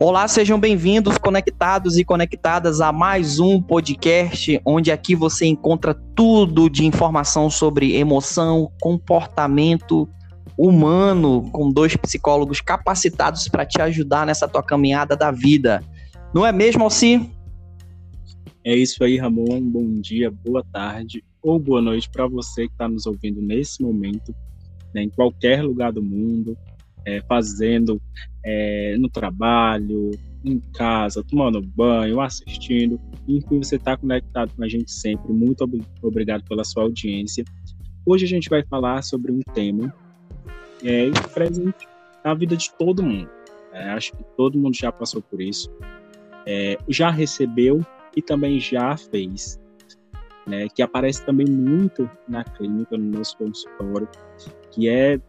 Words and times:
Olá, 0.00 0.28
sejam 0.28 0.60
bem-vindos, 0.60 1.18
conectados 1.18 1.98
e 1.98 2.04
conectadas 2.04 2.80
a 2.80 2.92
mais 2.92 3.40
um 3.40 3.60
podcast, 3.60 4.60
onde 4.64 4.92
aqui 4.92 5.16
você 5.16 5.44
encontra 5.44 5.92
tudo 6.14 6.70
de 6.70 6.86
informação 6.86 7.50
sobre 7.50 7.96
emoção, 7.96 8.70
comportamento 8.80 10.08
humano, 10.56 11.50
com 11.50 11.68
dois 11.72 11.96
psicólogos 11.96 12.60
capacitados 12.60 13.48
para 13.48 13.66
te 13.66 13.82
ajudar 13.82 14.24
nessa 14.24 14.46
tua 14.46 14.62
caminhada 14.62 15.16
da 15.16 15.32
vida. 15.32 15.82
Não 16.32 16.46
é 16.46 16.52
mesmo, 16.52 16.84
Alci? 16.84 17.28
É 18.64 18.76
isso 18.76 19.02
aí, 19.02 19.16
Ramon. 19.16 19.60
Bom 19.62 20.00
dia, 20.00 20.30
boa 20.30 20.64
tarde 20.72 21.24
ou 21.42 21.58
boa 21.58 21.82
noite 21.82 22.08
para 22.08 22.28
você 22.28 22.68
que 22.68 22.72
está 22.72 22.88
nos 22.88 23.04
ouvindo 23.04 23.42
nesse 23.42 23.82
momento, 23.82 24.32
né, 24.94 25.02
em 25.02 25.10
qualquer 25.10 25.60
lugar 25.60 25.90
do 25.92 26.00
mundo 26.00 26.56
é, 27.08 27.22
fazendo 27.22 28.00
é, 28.44 28.96
no 28.98 29.08
trabalho, 29.08 30.10
em 30.44 30.60
casa, 30.74 31.24
tomando 31.24 31.62
banho, 31.62 32.20
assistindo. 32.20 33.00
Enfim, 33.26 33.62
você 33.62 33.76
está 33.76 33.96
conectado 33.96 34.52
com 34.54 34.62
a 34.62 34.68
gente 34.68 34.92
sempre. 34.92 35.32
Muito 35.32 35.64
ob 35.64 35.82
obrigado 36.02 36.44
pela 36.44 36.64
sua 36.64 36.82
audiência. 36.82 37.44
Hoje 38.04 38.26
a 38.26 38.28
gente 38.28 38.48
vai 38.48 38.62
falar 38.62 39.02
sobre 39.02 39.32
um 39.32 39.40
tema 39.54 39.94
é, 40.84 41.10
presente 41.32 41.88
na 42.22 42.34
vida 42.34 42.56
de 42.56 42.70
todo 42.72 43.02
mundo. 43.02 43.30
É, 43.72 43.90
acho 43.90 44.12
que 44.12 44.24
todo 44.36 44.58
mundo 44.58 44.76
já 44.76 44.92
passou 44.92 45.22
por 45.22 45.40
isso, 45.40 45.70
é, 46.46 46.78
já 46.88 47.10
recebeu 47.10 47.84
e 48.16 48.22
também 48.22 48.60
já 48.60 48.96
fez. 48.96 49.58
Né, 50.46 50.66
que 50.74 50.80
aparece 50.80 51.22
também 51.26 51.46
muito 51.46 52.10
na 52.26 52.42
clínica, 52.42 52.96
no 52.96 53.18
nosso 53.18 53.36
consultório, 53.36 54.08
que 54.70 54.88
é 54.88 55.20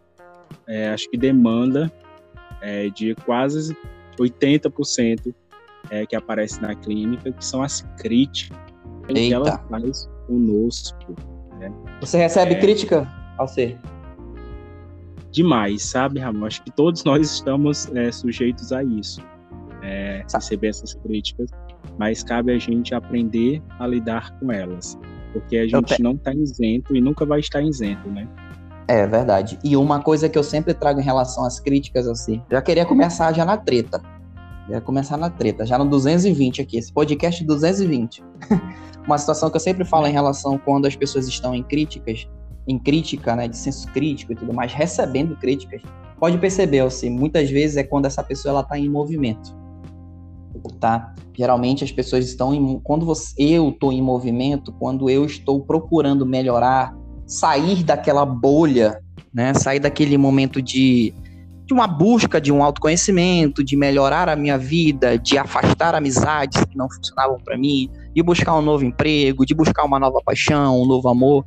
é, 0.68 0.90
acho 0.90 1.10
que 1.10 1.18
demanda 1.18 1.92
é, 2.62 2.90
de 2.90 3.16
quase 3.26 3.76
80% 4.20 5.34
é, 5.90 6.06
que 6.06 6.16
aparece 6.16 6.62
na 6.62 6.76
clínica, 6.76 7.32
que 7.32 7.44
são 7.44 7.64
as 7.64 7.82
críticas 7.98 8.58
Eita. 9.08 9.14
que 9.14 9.34
ela 9.34 9.58
faz 9.70 10.10
conosco. 10.28 11.16
Né? 11.60 11.72
Você 12.02 12.18
recebe 12.18 12.56
é, 12.56 12.60
crítica, 12.60 13.08
Alcer? 13.38 13.78
Demais, 15.32 15.84
sabe, 15.84 16.20
Ramon? 16.20 16.46
Acho 16.46 16.64
que 16.64 16.72
todos 16.72 17.04
nós 17.04 17.32
estamos 17.32 17.88
é, 17.96 18.12
sujeitos 18.12 18.72
a 18.72 18.84
isso, 18.84 19.22
é, 19.84 20.24
receber 20.34 20.70
essas 20.70 20.94
críticas, 20.96 21.50
mas 21.98 22.24
cabe 22.24 22.52
a 22.52 22.58
gente 22.58 22.96
aprender 22.96 23.62
a 23.80 23.86
lidar 23.86 24.38
com 24.40 24.52
elas, 24.52 24.98
porque 25.34 25.58
a 25.58 25.68
gente 25.68 26.02
não 26.02 26.14
está 26.14 26.34
isento 26.34 26.96
e 26.96 27.02
nunca 27.02 27.26
vai 27.26 27.40
estar 27.40 27.62
isento, 27.62 28.10
né? 28.10 28.28
É 28.90 29.06
verdade. 29.06 29.60
E 29.64 29.78
uma 29.78 30.02
coisa 30.02 30.28
que 30.28 30.36
eu 30.36 30.42
sempre 30.42 30.74
trago 30.74 31.00
em 31.00 31.04
relação 31.04 31.46
às 31.46 31.60
críticas, 31.60 32.08
assim, 32.08 32.42
já 32.50 32.60
queria 32.60 32.84
começar 32.88 33.32
já 33.32 33.46
na 33.46 33.56
treta. 33.56 34.02
Já 34.68 34.82
começar 34.82 35.16
na 35.16 35.30
treta, 35.30 35.64
já 35.64 35.78
no 35.78 35.86
220 35.86 36.60
aqui, 36.60 36.76
esse 36.76 36.92
podcast 36.92 37.46
220. 37.46 38.24
uma 39.06 39.16
situação 39.16 39.52
que 39.52 39.56
eu 39.56 39.60
sempre 39.60 39.86
falo 39.86 40.08
em 40.08 40.12
relação 40.12 40.58
quando 40.58 40.88
as 40.88 40.96
pessoas 40.96 41.28
estão 41.28 41.54
em 41.54 41.62
críticas, 41.62 42.28
em 42.68 42.80
crítica, 42.80 43.36
né, 43.36 43.48
de 43.48 43.56
senso 43.56 43.88
crítico 43.90 44.34
e 44.34 44.36
tudo 44.36 44.52
mais, 44.56 44.74
recebendo 44.74 45.36
críticas. 45.36 45.84
Pode 46.20 46.40
perceber, 46.40 46.80
assim, 46.80 47.12
muitas 47.12 47.48
vezes 47.48 47.78
é 47.78 47.84
quando 47.84 48.06
essa 48.06 48.24
pessoa 48.24 48.54
ela 48.54 48.64
tá 48.64 48.76
em 48.76 48.90
movimento. 48.90 49.56
Tá? 50.80 51.14
Geralmente 51.38 51.84
as 51.84 51.92
pessoas 51.92 52.26
estão 52.26 52.56
em 52.56 52.80
quando 52.80 53.06
você, 53.06 53.36
eu 53.38 53.70
estou 53.70 53.94
em 53.94 54.02
movimento, 54.02 54.74
quando 54.80 55.12
eu 55.12 55.26
estou 55.26 55.62
procurando 55.62 56.26
melhorar, 56.26 56.98
sair 57.30 57.84
daquela 57.84 58.26
bolha, 58.26 59.00
né? 59.32 59.54
Sair 59.54 59.80
daquele 59.80 60.18
momento 60.18 60.60
de, 60.62 61.14
de 61.64 61.74
uma 61.74 61.88
busca 61.88 62.42
de 62.42 62.52
um 62.52 62.64
autoconhecimento, 62.64 63.64
de 63.64 63.78
melhorar 63.78 64.28
a 64.28 64.36
minha 64.36 64.58
vida, 64.58 65.18
de 65.18 65.38
afastar 65.38 65.94
amizades 65.94 66.64
que 66.66 66.76
não 66.76 66.90
funcionavam 66.90 67.38
para 67.38 67.56
mim, 67.56 67.88
de 68.16 68.24
buscar 68.24 68.58
um 68.58 68.64
novo 68.64 68.84
emprego, 68.84 69.46
de 69.46 69.54
buscar 69.54 69.86
uma 69.86 70.00
nova 70.00 70.20
paixão, 70.26 70.82
um 70.82 70.88
novo 70.88 71.08
amor. 71.08 71.46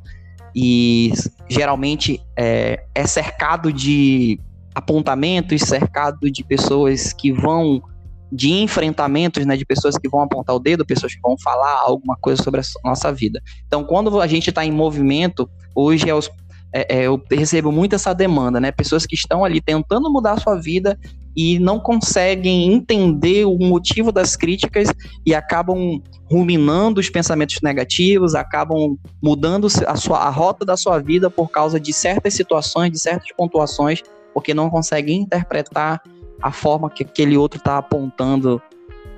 E 0.55 1.11
geralmente 1.49 2.21
é, 2.37 2.81
é 2.95 3.05
cercado 3.05 3.73
de 3.73 4.39
apontamentos, 4.73 5.63
cercado 5.63 6.31
de 6.31 6.43
pessoas 6.45 7.11
que 7.11 7.31
vão 7.31 7.83
de 8.31 8.51
enfrentamentos, 8.51 9.45
né, 9.45 9.55
de 9.55 9.63
pessoas 9.63 9.95
que 9.95 10.09
vão 10.09 10.21
apontar 10.21 10.55
o 10.55 10.59
dedo, 10.59 10.83
pessoas 10.83 11.13
que 11.13 11.21
vão 11.21 11.37
falar 11.37 11.81
alguma 11.81 12.15
coisa 12.15 12.41
sobre 12.41 12.61
a 12.61 12.63
nossa 12.83 13.11
vida. 13.11 13.39
Então, 13.67 13.83
quando 13.83 14.19
a 14.19 14.25
gente 14.25 14.49
está 14.49 14.65
em 14.65 14.71
movimento, 14.71 15.47
hoje 15.75 16.09
é 16.09 16.15
os, 16.15 16.29
é, 16.73 16.97
é, 17.01 17.07
eu 17.07 17.21
recebo 17.29 17.71
muito 17.71 17.93
essa 17.93 18.13
demanda, 18.13 18.59
né, 18.59 18.71
pessoas 18.71 19.05
que 19.05 19.15
estão 19.15 19.45
ali 19.45 19.61
tentando 19.61 20.11
mudar 20.11 20.33
a 20.33 20.39
sua 20.39 20.55
vida 20.55 20.97
e 21.35 21.59
não 21.59 21.79
conseguem 21.79 22.71
entender 22.73 23.45
o 23.45 23.57
motivo 23.57 24.11
das 24.11 24.35
críticas 24.35 24.87
e 25.25 25.33
acabam 25.33 26.01
ruminando 26.29 26.99
os 26.99 27.09
pensamentos 27.09 27.59
negativos, 27.61 28.35
acabam 28.35 28.97
mudando 29.21 29.67
a, 29.87 29.95
sua, 29.95 30.19
a 30.19 30.29
rota 30.29 30.65
da 30.65 30.77
sua 30.77 30.99
vida 30.99 31.29
por 31.29 31.49
causa 31.49 31.79
de 31.79 31.91
certas 31.91 32.33
situações, 32.33 32.91
de 32.91 32.99
certas 32.99 33.29
pontuações, 33.35 34.01
porque 34.33 34.53
não 34.53 34.69
conseguem 34.69 35.21
interpretar 35.21 36.01
a 36.41 36.51
forma 36.51 36.89
que 36.89 37.03
aquele 37.03 37.37
outro 37.37 37.57
está 37.57 37.77
apontando 37.77 38.61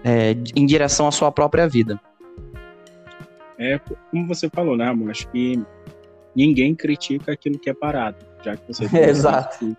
é, 0.03 0.35
em 0.55 0.65
direção 0.65 1.07
à 1.07 1.11
sua 1.11 1.31
própria 1.31 1.67
vida. 1.67 1.99
É, 3.57 3.79
como 4.11 4.27
você 4.27 4.49
falou, 4.49 4.77
né, 4.77 4.87
amor? 4.87 5.09
Acho 5.09 5.27
que 5.29 5.61
ninguém 6.35 6.75
critica 6.75 7.33
aquilo 7.33 7.57
que 7.57 7.69
é 7.69 7.73
parado, 7.73 8.17
já 8.43 8.55
que 8.55 8.67
você 8.67 8.85
é, 8.95 9.09
Exato. 9.09 9.75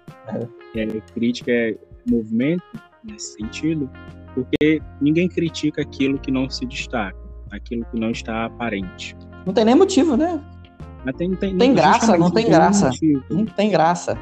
Que, 0.73 0.81
é, 0.81 0.87
crítica 1.15 1.51
é 1.51 1.77
movimento 2.09 2.63
nesse 3.05 3.35
sentido, 3.35 3.91
porque 4.35 4.81
ninguém 5.01 5.29
critica 5.29 5.83
aquilo 5.83 6.19
que 6.19 6.31
não 6.31 6.49
se 6.49 6.67
destaca, 6.67 7.17
aquilo 7.51 7.85
que 7.87 7.99
não 7.99 8.11
está 8.11 8.47
aparente. 8.47 9.17
Não 9.45 9.53
tem 9.53 9.65
nem 9.65 9.75
motivo, 9.75 10.17
né? 10.17 10.43
Mas 11.05 11.15
tem, 11.17 11.35
tem, 11.37 11.57
tem 11.57 11.75
graça, 11.75 12.19
não 12.19 12.31
tem 12.31 12.49
graça. 12.49 12.87
Motivo. 12.87 13.25
Não 13.31 13.45
tem 13.45 13.71
graça. 13.71 14.19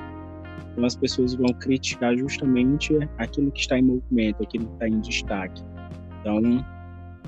Então 0.73 0.85
as 0.85 0.97
pessoas 0.97 1.35
vão 1.35 1.49
criticar 1.61 2.17
justamente 2.17 2.99
aquilo 3.17 3.51
que 3.51 3.61
está 3.61 3.79
em 3.79 3.83
movimento, 3.83 4.43
aquilo 4.43 4.67
que 4.67 4.73
está 4.73 4.89
em 4.89 5.01
destaque. 5.01 5.63
Então, 6.21 6.41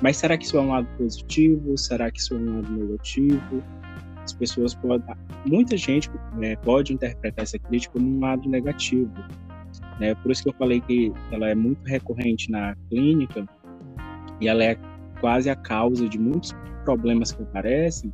mas 0.03 0.19
será 0.19 0.37
que 0.37 0.45
isso 0.45 0.57
é 0.59 0.61
um 0.61 0.71
lado 0.71 0.87
positivo? 0.99 1.77
Será 1.79 2.11
que 2.11 2.21
isso 2.21 2.35
é 2.35 2.37
um 2.37 2.57
lado 2.57 2.71
negativo? 2.71 3.63
As 4.27 4.33
pessoas 4.35 4.75
podem, 4.75 5.07
muita 5.47 5.77
gente 5.77 6.11
né, 6.35 6.57
pode 6.57 6.93
interpretar 6.93 7.45
essa 7.45 7.59
crítica 7.59 7.95
como 7.95 8.17
um 8.17 8.21
lado 8.21 8.49
negativo. 8.49 9.11
Né? 9.99 10.15
Por 10.17 10.33
isso 10.33 10.43
que 10.43 10.49
eu 10.51 10.55
falei 10.55 10.81
que 10.81 11.13
ela 11.31 11.49
é 11.49 11.55
muito 11.55 11.83
recorrente 11.87 12.51
na 12.51 12.77
clínica 12.91 13.47
e 14.41 14.49
ela 14.49 14.63
é 14.63 14.77
quase 15.21 15.49
a 15.49 15.57
causa 15.57 16.09
de 16.09 16.19
muitos 16.19 16.53
problemas 16.85 17.33
que 17.33 17.43
aparecem 17.43 18.13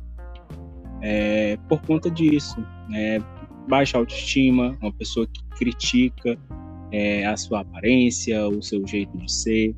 é, 1.01 1.57
por 1.67 1.81
conta 1.81 2.09
disso. 2.09 2.63
Né? 2.89 3.19
baixa 3.67 3.97
autoestima, 3.97 4.77
uma 4.81 4.91
pessoa 4.93 5.27
que 5.27 5.43
critica 5.57 6.37
é, 6.91 7.25
a 7.25 7.35
sua 7.35 7.61
aparência, 7.61 8.47
o 8.47 8.61
seu 8.61 8.85
jeito 8.87 9.17
de 9.17 9.31
ser, 9.31 9.75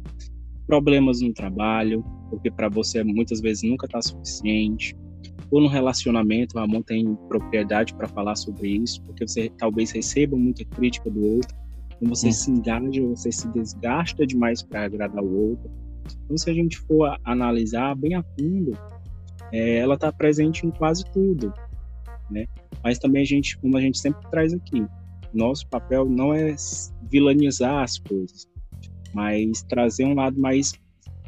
problemas 0.67 1.22
no 1.22 1.34
trabalho, 1.34 2.03
porque 2.29 2.50
para 2.50 2.67
você 2.67 3.03
muitas 3.03 3.40
vezes 3.40 3.63
nunca 3.63 3.85
está 3.85 4.02
suficiente, 4.02 4.96
ou 5.51 5.61
no 5.61 5.67
relacionamento, 5.67 6.57
a 6.57 6.61
Ramon 6.61 6.81
tem 6.81 7.16
propriedade 7.28 7.94
para 7.94 8.07
falar 8.07 8.35
sobre 8.35 8.69
isso, 8.69 9.01
porque 9.03 9.28
você 9.28 9.51
talvez 9.57 9.91
receba 9.91 10.35
muita 10.35 10.66
crítica 10.66 11.09
do 11.09 11.35
outro, 11.35 11.56
então 11.95 12.09
você 12.09 12.31
se 12.31 12.51
engaja, 12.51 13.01
você 13.01 13.31
se 13.31 13.47
desgasta 13.50 14.25
demais 14.25 14.61
para 14.61 14.85
agradar 14.85 15.23
o 15.23 15.50
outro. 15.50 15.72
Então, 16.25 16.38
se 16.38 16.50
a 16.50 16.53
gente 16.53 16.78
for 16.78 17.17
analisar 17.23 17.95
bem 17.95 18.16
a 18.16 18.23
fundo, 18.23 18.78
é, 19.51 19.78
ela 19.78 19.95
está 19.95 20.11
presente 20.11 20.66
em 20.66 20.72
quase 20.72 21.03
tudo, 21.11 21.53
né? 22.29 22.45
Mas 22.84 23.00
também 23.00 23.22
a 23.22 23.25
gente, 23.25 23.57
como 23.57 23.78
a 23.78 23.81
gente 23.81 23.97
sempre 23.97 24.28
traz 24.29 24.53
aqui, 24.53 24.85
nosso 25.34 25.67
papel 25.67 26.05
não 26.05 26.34
é 26.34 26.55
vilanizar 27.09 27.84
as 27.84 27.97
coisas, 27.97 28.47
mas 29.13 29.63
trazer 29.63 30.05
um 30.05 30.16
lado 30.16 30.40
mais 30.40 30.73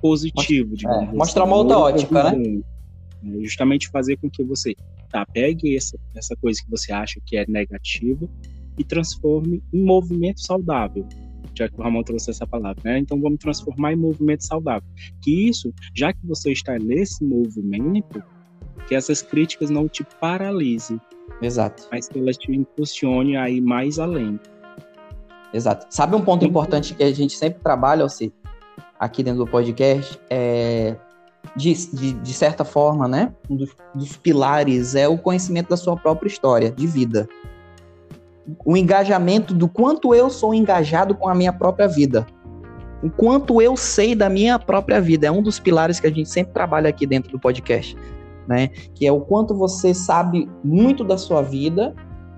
positivo, 0.02 0.76
de 0.76 0.88
é, 0.88 1.06
Mostrar 1.14 1.46
uma 1.46 1.56
outra 1.56 1.78
ótica, 1.78 2.32
né? 2.32 2.62
É, 3.24 3.44
justamente 3.44 3.90
fazer 3.90 4.18
com 4.18 4.30
que 4.30 4.44
você 4.44 4.76
tá, 5.10 5.26
pegue 5.26 5.76
essa, 5.76 5.98
essa 6.16 6.36
coisa 6.36 6.62
que 6.64 6.70
você 6.70 6.92
acha 6.92 7.20
que 7.26 7.38
é 7.38 7.46
negativa 7.48 8.28
e 8.78 8.84
transforme 8.84 9.64
em 9.74 9.84
movimento 9.84 10.42
saudável, 10.42 11.08
já 11.56 11.68
que 11.68 11.80
o 11.80 11.84
Ramon 11.84 12.04
trouxe 12.04 12.30
essa 12.30 12.46
palavra, 12.46 12.82
né? 12.84 13.00
Então 13.00 13.20
vamos 13.20 13.40
transformar 13.40 13.94
em 13.94 13.96
movimento 13.96 14.46
saudável. 14.46 14.88
Que 15.22 15.50
isso, 15.50 15.74
já 15.96 16.14
que 16.14 16.26
você 16.26 16.52
está 16.52 16.78
nesse 16.78 17.24
movimento, 17.24 18.24
que 18.88 18.94
essas 18.94 19.22
críticas 19.22 19.70
não 19.70 19.88
te 19.88 20.06
paralisem, 20.22 21.00
Exato. 21.42 21.88
Mas 21.92 22.08
que 22.08 22.20
ela 22.20 22.32
te 22.32 22.52
impulsione 22.52 23.38
a 23.38 23.50
ir 23.50 23.62
mais 23.62 24.00
além. 24.00 24.40
Exato. 25.54 25.86
Sabe 25.90 26.16
um 26.16 26.22
ponto 26.22 26.46
importante 26.46 26.94
que 26.94 27.04
a 27.04 27.14
gente 27.14 27.36
sempre 27.36 27.62
trabalha, 27.62 28.04
Alci, 28.04 28.34
aqui 29.00 29.24
dentro 29.24 29.46
do 29.46 29.50
podcast? 29.50 30.20
É, 30.30 30.96
de, 31.56 31.74
de, 31.92 32.14
de 32.14 32.34
certa 32.34 32.64
forma, 32.64 33.08
né? 33.08 33.34
Um 33.50 33.56
dos, 33.56 33.70
dos 33.94 34.18
pilares 34.18 34.96
é 34.96 35.08
o 35.08 35.18
conhecimento 35.18 35.70
da 35.70 35.78
sua 35.78 35.96
própria 35.96 36.28
história 36.28 36.72
de 36.72 36.88
vida. 36.88 37.28
O 38.66 38.78
engajamento 38.78 39.54
do 39.54 39.68
quanto 39.68 40.16
eu 40.16 40.30
sou 40.30 40.54
engajado 40.54 41.16
com 41.16 41.28
a 41.28 41.36
minha 41.36 41.52
própria 41.52 41.88
vida. 41.88 42.26
O 43.04 43.10
quanto 43.10 43.62
eu 43.62 43.76
sei 43.78 44.16
da 44.16 44.30
minha 44.30 44.58
própria 44.58 45.00
vida. 45.02 45.28
É 45.28 45.32
um 45.32 45.42
dos 45.42 45.60
pilares 45.60 46.00
que 46.00 46.08
a 46.08 46.12
gente 46.12 46.30
sempre 46.30 46.54
trabalha 46.54 46.90
aqui 46.90 47.06
dentro 47.06 47.32
do 47.32 47.40
podcast. 47.40 47.96
Né? 48.48 48.70
Que 48.96 49.06
é 49.06 49.12
o 49.12 49.20
quanto 49.20 49.54
você 49.54 49.94
sabe 49.94 50.50
muito 50.64 51.04
da 51.04 51.18
sua 51.18 51.42
vida, 51.42 51.94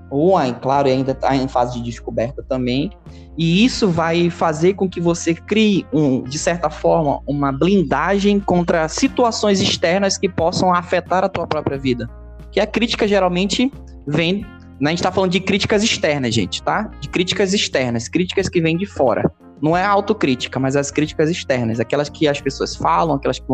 ou, 0.09 0.33
claro, 0.61 0.87
ainda 0.87 1.11
está 1.11 1.35
em 1.35 1.47
fase 1.47 1.77
de 1.77 1.83
descoberta 1.83 2.43
também, 2.47 2.91
e 3.37 3.63
isso 3.63 3.87
vai 3.87 4.29
fazer 4.29 4.73
com 4.73 4.89
que 4.89 4.99
você 4.99 5.33
crie, 5.33 5.85
um, 5.93 6.23
de 6.23 6.37
certa 6.37 6.69
forma, 6.69 7.21
uma 7.25 7.51
blindagem 7.51 8.39
contra 8.39 8.87
situações 8.89 9.61
externas 9.61 10.17
que 10.17 10.27
possam 10.27 10.73
afetar 10.73 11.23
a 11.23 11.29
tua 11.29 11.47
própria 11.47 11.77
vida. 11.77 12.09
Que 12.51 12.59
a 12.59 12.67
crítica 12.67 13.07
geralmente 13.07 13.71
vem. 14.05 14.45
Né, 14.79 14.87
a 14.87 14.89
gente 14.89 14.99
está 14.99 15.11
falando 15.11 15.31
de 15.31 15.39
críticas 15.39 15.83
externas, 15.83 16.33
gente, 16.33 16.63
tá? 16.63 16.89
De 16.99 17.09
críticas 17.09 17.53
externas, 17.53 18.07
críticas 18.07 18.49
que 18.49 18.61
vêm 18.61 18.77
de 18.77 18.85
fora. 18.85 19.29
Não 19.61 19.75
é 19.75 19.83
a 19.83 19.89
autocrítica, 19.89 20.59
mas 20.59 20.75
as 20.75 20.89
críticas 20.89 21.29
externas, 21.29 21.79
aquelas 21.79 22.09
que 22.09 22.27
as 22.27 22.39
pessoas 22.39 22.75
falam, 22.75 23.15
aquelas 23.15 23.39
que, 23.39 23.45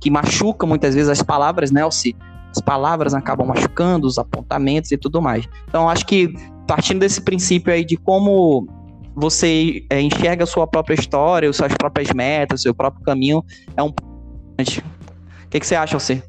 que 0.00 0.10
machucam 0.10 0.68
muitas 0.68 0.94
vezes 0.94 1.08
as 1.08 1.22
palavras, 1.22 1.70
né, 1.70 1.82
Alci? 1.82 2.16
As 2.54 2.60
palavras 2.60 3.14
acabam 3.14 3.46
machucando, 3.46 4.06
os 4.06 4.16
apontamentos 4.16 4.92
e 4.92 4.96
tudo 4.96 5.20
mais. 5.20 5.44
Então, 5.68 5.88
acho 5.88 6.06
que 6.06 6.32
partindo 6.66 7.00
desse 7.00 7.20
princípio 7.20 7.72
aí 7.72 7.84
de 7.84 7.96
como 7.96 8.68
você 9.14 9.84
é, 9.90 10.00
enxerga 10.00 10.44
a 10.44 10.46
sua 10.46 10.66
própria 10.66 10.94
história, 10.94 11.48
as 11.48 11.56
suas 11.56 11.74
próprias 11.74 12.12
metas, 12.12 12.62
seu 12.62 12.74
próprio 12.74 13.02
caminho, 13.02 13.44
é 13.76 13.82
um. 13.82 13.88
O 13.88 15.48
que, 15.50 15.60
que 15.60 15.66
você 15.66 15.74
acha, 15.74 15.98
você? 15.98 16.22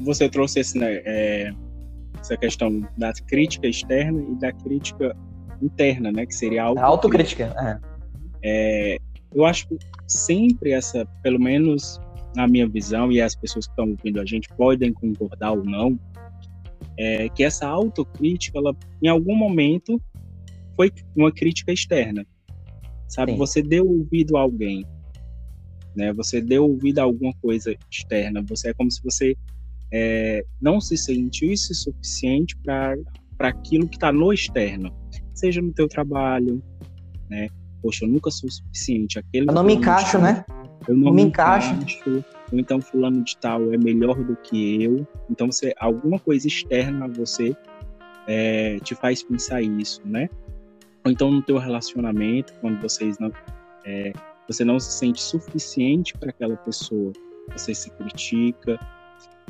Você 0.00 0.28
trouxe 0.28 0.60
esse, 0.60 0.76
né, 0.76 1.00
é, 1.04 1.52
essa 2.20 2.36
questão 2.36 2.86
da 2.96 3.12
crítica 3.28 3.66
externa 3.66 4.20
e 4.20 4.34
da 4.36 4.52
crítica 4.52 5.16
interna, 5.62 6.12
né? 6.12 6.26
Que 6.26 6.34
seria 6.34 6.62
a 6.62 6.66
autocrítica. 6.66 7.46
autocrítica 7.46 7.80
é. 8.42 8.94
é. 8.94 8.98
eu 9.34 9.44
acho 9.44 9.68
que 9.68 9.78
sempre 10.06 10.72
essa, 10.72 11.06
pelo 11.22 11.40
menos 11.40 12.00
na 12.34 12.46
minha 12.48 12.68
visão, 12.68 13.12
e 13.12 13.20
as 13.20 13.34
pessoas 13.34 13.66
que 13.66 13.72
estão 13.72 13.90
ouvindo 13.90 14.20
a 14.20 14.24
gente 14.24 14.48
podem 14.56 14.92
concordar 14.92 15.52
ou 15.52 15.64
não, 15.64 15.98
é 16.98 17.28
que 17.28 17.42
essa 17.42 17.66
autocrítica, 17.66 18.58
ela, 18.58 18.74
em 19.02 19.08
algum 19.08 19.34
momento, 19.34 20.00
foi 20.76 20.92
uma 21.16 21.32
crítica 21.32 21.72
externa. 21.72 22.26
Sabe, 23.08 23.32
Sim. 23.32 23.38
você 23.38 23.62
deu 23.62 23.86
ouvido 23.86 24.36
a 24.36 24.40
alguém, 24.40 24.84
né? 25.94 26.12
Você 26.12 26.40
deu 26.40 26.64
ouvido 26.64 26.98
a 26.98 27.02
alguma 27.02 27.32
coisa 27.40 27.76
externa. 27.90 28.42
Você 28.48 28.70
é 28.70 28.74
como 28.74 28.90
se 28.90 29.02
você 29.02 29.36
é, 29.92 30.44
não 30.60 30.80
se 30.80 30.96
sentisse 30.96 31.74
suficiente 31.74 32.56
para 32.64 32.96
aquilo 33.38 33.88
que 33.88 33.96
está 33.96 34.12
no 34.12 34.32
externo, 34.32 34.92
seja 35.32 35.60
no 35.60 35.72
teu 35.72 35.86
trabalho, 35.86 36.62
né? 37.28 37.48
Poxa, 37.82 38.04
eu 38.04 38.08
nunca 38.08 38.30
sou 38.30 38.50
suficiente. 38.50 39.18
Aquele 39.18 39.48
eu 39.48 39.54
não 39.54 39.62
me 39.62 39.74
encaixo, 39.74 40.18
né? 40.18 40.44
Eu 40.88 40.94
não, 40.96 41.04
não 41.04 41.12
me 41.14 41.22
encaixo. 41.22 41.74
encaixo. 41.74 42.24
Ou 42.52 42.58
então 42.58 42.80
fulano 42.80 43.22
de 43.22 43.36
tal 43.38 43.72
é 43.72 43.76
melhor 43.76 44.22
do 44.22 44.36
que 44.36 44.82
eu. 44.82 45.06
Então 45.30 45.50
você 45.50 45.74
alguma 45.78 46.18
coisa 46.18 46.46
externa 46.46 47.06
a 47.06 47.08
você 47.08 47.56
é, 48.26 48.78
te 48.80 48.94
faz 48.94 49.22
pensar 49.22 49.62
isso, 49.62 50.00
né? 50.04 50.28
ou 51.04 51.12
então 51.12 51.30
no 51.30 51.42
teu 51.42 51.58
relacionamento, 51.58 52.52
quando 52.60 52.80
vocês 52.80 53.18
não, 53.18 53.30
é, 53.84 54.12
você 54.48 54.64
não 54.64 54.80
se 54.80 54.90
sente 54.92 55.20
suficiente 55.20 56.16
para 56.16 56.30
aquela 56.30 56.56
pessoa, 56.56 57.12
você 57.52 57.74
se 57.74 57.90
critica, 57.90 58.80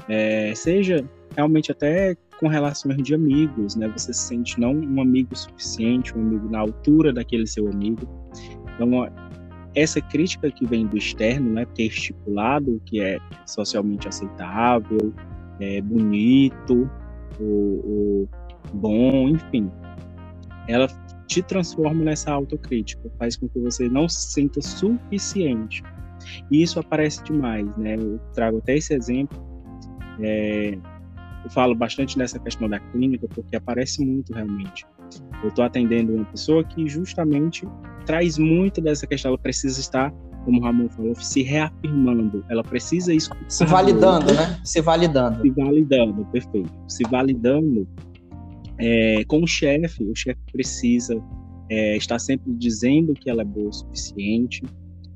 é, 0.08 0.52
seja 0.54 1.08
realmente 1.36 1.70
até 1.70 2.16
com 2.40 2.48
relações 2.48 3.00
de 3.02 3.14
amigos, 3.14 3.76
né? 3.76 3.88
Você 3.96 4.12
se 4.12 4.22
sente 4.22 4.58
não 4.58 4.72
um 4.72 5.00
amigo 5.00 5.34
suficiente, 5.36 6.16
um 6.19 6.20
amigo 6.20 6.50
na 6.50 6.58
altura 6.58 7.12
daquele 7.12 7.46
seu 7.46 7.69
amigo. 7.69 8.08
Então, 8.75 9.08
essa 9.75 10.00
crítica 10.00 10.50
que 10.50 10.67
vem 10.67 10.87
do 10.87 10.97
externo, 10.97 11.53
né? 11.53 11.67
Ter 11.75 11.85
estipulado 11.85 12.76
o 12.76 12.81
que 12.81 13.00
é 13.00 13.19
socialmente 13.47 14.09
aceitável, 14.09 15.12
é 15.61 15.81
bonito, 15.81 16.88
o, 17.41 18.29
bom, 18.73 19.29
enfim, 19.29 19.71
ela 20.69 20.87
te 21.26 21.43
transforma 21.43 22.05
nessa 22.05 22.32
autocrítica, 22.32 23.11
faz 23.19 23.37
com 23.37 23.49
que 23.49 23.59
você 23.59 23.88
não 23.88 24.09
se 24.09 24.32
sinta 24.32 24.61
suficiente. 24.61 25.82
E 26.50 26.62
isso 26.62 26.79
aparece 26.79 27.23
demais, 27.25 27.77
né? 27.77 27.97
Eu 27.97 28.19
trago 28.32 28.59
até 28.59 28.77
esse 28.77 28.94
exemplo. 28.94 29.43
É, 30.20 30.79
eu 31.44 31.50
falo 31.50 31.75
bastante 31.75 32.17
nessa 32.17 32.38
questão 32.38 32.69
da 32.69 32.79
clínica 32.79 33.27
porque 33.29 33.56
aparece 33.56 34.05
muito 34.05 34.32
realmente. 34.32 34.87
Eu 35.43 35.49
estou 35.49 35.65
atendendo 35.65 36.15
uma 36.15 36.25
pessoa 36.25 36.65
que 36.65 36.89
justamente 36.89 37.67
traz 38.06 38.39
muito 38.39 38.81
dessa 38.81 39.06
questão. 39.06 39.31
Ela 39.31 39.39
precisa 39.39 39.79
estar, 39.81 40.11
como 40.45 40.61
o 40.61 40.65
Ramon 40.65 40.89
falou, 40.89 41.15
se 41.17 41.43
reafirmando. 41.43 42.45
Ela 42.49 42.62
precisa 42.62 43.12
escutar. 43.12 43.45
Se 43.51 43.65
validando, 43.65 44.33
né? 44.33 44.59
Se 44.65 44.81
validando. 44.81 45.43
Se 45.43 45.51
validando, 45.51 46.25
perfeito. 46.27 46.73
Se 46.89 47.03
validando 47.05 47.87
é, 48.79 49.25
com 49.27 49.43
o 49.43 49.47
chefe, 49.47 50.05
o 50.05 50.15
chefe 50.15 50.41
precisa 50.53 51.21
é, 51.71 51.97
estar 51.97 52.19
sempre 52.19 52.53
dizendo 52.55 53.15
que 53.15 53.29
ela 53.29 53.43
é 53.43 53.45
boa 53.45 53.69
o 53.69 53.73
suficiente. 53.73 54.62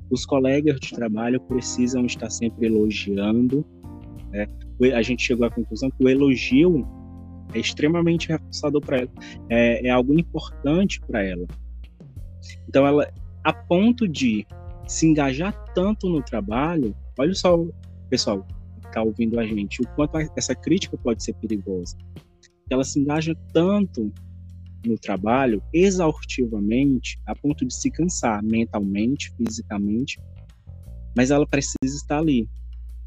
Os 0.09 0.25
colegas 0.25 0.79
de 0.79 0.91
trabalho 0.91 1.39
precisam 1.41 2.05
estar 2.05 2.29
sempre 2.29 2.67
elogiando. 2.67 3.65
Né? 4.31 4.47
A 4.93 5.01
gente 5.01 5.23
chegou 5.23 5.45
à 5.45 5.51
conclusão 5.51 5.89
que 5.91 6.03
o 6.03 6.09
elogio 6.09 6.87
é 7.53 7.59
extremamente 7.59 8.29
reforçador 8.29 8.81
para 8.81 8.97
ela, 8.99 9.11
é, 9.49 9.87
é 9.87 9.89
algo 9.89 10.17
importante 10.17 10.99
para 11.01 11.23
ela. 11.23 11.45
Então, 12.67 12.85
ela, 12.85 13.11
a 13.43 13.53
ponto 13.53 14.07
de 14.07 14.45
se 14.87 15.05
engajar 15.05 15.53
tanto 15.73 16.09
no 16.09 16.21
trabalho, 16.21 16.95
olha 17.17 17.33
só, 17.33 17.63
pessoal, 18.09 18.45
que 18.81 18.87
está 18.87 19.01
ouvindo 19.01 19.39
a 19.39 19.45
gente, 19.45 19.81
o 19.81 19.87
quanto 19.95 20.17
essa 20.35 20.55
crítica 20.55 20.97
pode 20.97 21.23
ser 21.23 21.33
perigosa 21.35 21.95
ela 22.69 22.83
se 22.83 22.99
engaja 22.99 23.35
tanto 23.51 24.11
no 24.85 24.97
trabalho, 24.97 25.61
exaustivamente, 25.73 27.19
a 27.25 27.35
ponto 27.35 27.65
de 27.65 27.73
se 27.73 27.91
cansar 27.91 28.41
mentalmente, 28.43 29.33
fisicamente, 29.35 30.19
mas 31.15 31.31
ela 31.31 31.45
precisa 31.45 31.75
estar 31.83 32.19
ali, 32.19 32.47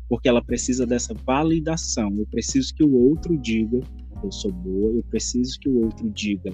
porque 0.08 0.28
ela 0.28 0.44
precisa 0.44 0.86
dessa 0.86 1.14
validação. 1.14 2.14
Eu 2.18 2.26
preciso 2.26 2.74
que 2.74 2.84
o 2.84 2.92
outro 2.92 3.38
diga 3.38 3.80
que 4.22 4.28
eu 4.28 4.32
sou 4.32 4.52
boa, 4.52 4.92
eu 4.92 5.02
preciso 5.10 5.58
que 5.58 5.69
o 5.69 5.84
outro 5.84 6.08
diga 6.10 6.52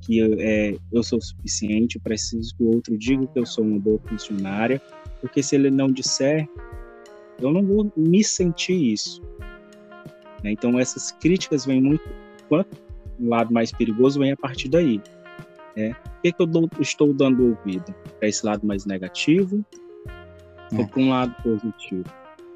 que 0.00 0.20
é, 0.40 0.74
eu 0.90 1.02
sou 1.02 1.20
suficiente, 1.20 1.96
eu 1.96 2.02
preciso 2.02 2.56
que 2.56 2.62
o 2.64 2.74
outro 2.74 2.98
diga 2.98 3.26
que 3.26 3.38
eu 3.38 3.46
sou 3.46 3.64
uma 3.64 3.78
boa 3.78 4.00
funcionária, 4.06 4.80
porque 5.20 5.42
se 5.42 5.54
ele 5.54 5.70
não 5.70 5.86
disser, 5.86 6.48
eu 7.38 7.52
não 7.52 7.64
vou 7.64 7.92
me 7.96 8.24
sentir 8.24 8.92
isso. 8.92 9.22
Né? 10.42 10.52
Então 10.52 10.78
essas 10.78 11.12
críticas 11.12 11.64
vêm 11.64 11.80
muito 11.80 12.02
quanto 12.48 12.76
o 13.20 13.28
lado 13.28 13.52
mais 13.52 13.70
perigoso 13.70 14.18
vem 14.18 14.32
a 14.32 14.36
partir 14.36 14.68
daí. 14.68 15.00
Né? 15.76 15.94
Por 15.94 16.22
que, 16.22 16.32
que 16.32 16.42
eu 16.42 16.46
dou, 16.46 16.68
estou 16.80 17.14
dando 17.14 17.50
ouvido? 17.50 17.94
Para 18.18 18.28
esse 18.28 18.44
lado 18.44 18.66
mais 18.66 18.84
negativo 18.84 19.64
é. 20.72 20.78
ou 20.78 20.86
para 20.88 21.00
um 21.00 21.10
lado 21.10 21.34
positivo? 21.42 22.04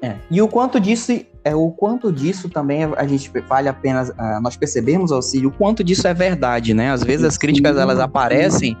É. 0.01 0.17
E 0.29 0.41
o 0.41 0.47
quanto 0.47 0.79
disso 0.79 1.13
é 1.47 1.55
o 1.55 1.71
quanto 1.71 2.11
disso 2.11 2.49
também 2.49 2.83
a 2.83 3.07
gente 3.07 3.31
vale 3.47 3.69
apenas 3.69 4.09
uh, 4.09 4.41
nós 4.41 4.57
percebemos 4.57 5.11
auxílio 5.11 5.49
o 5.49 5.51
quanto 5.51 5.83
disso 5.83 6.07
é 6.07 6.13
verdade, 6.13 6.73
né? 6.73 6.91
Às 6.91 7.03
vezes 7.03 7.25
as 7.25 7.37
críticas 7.37 7.77
elas 7.77 7.99
aparecem. 7.99 8.77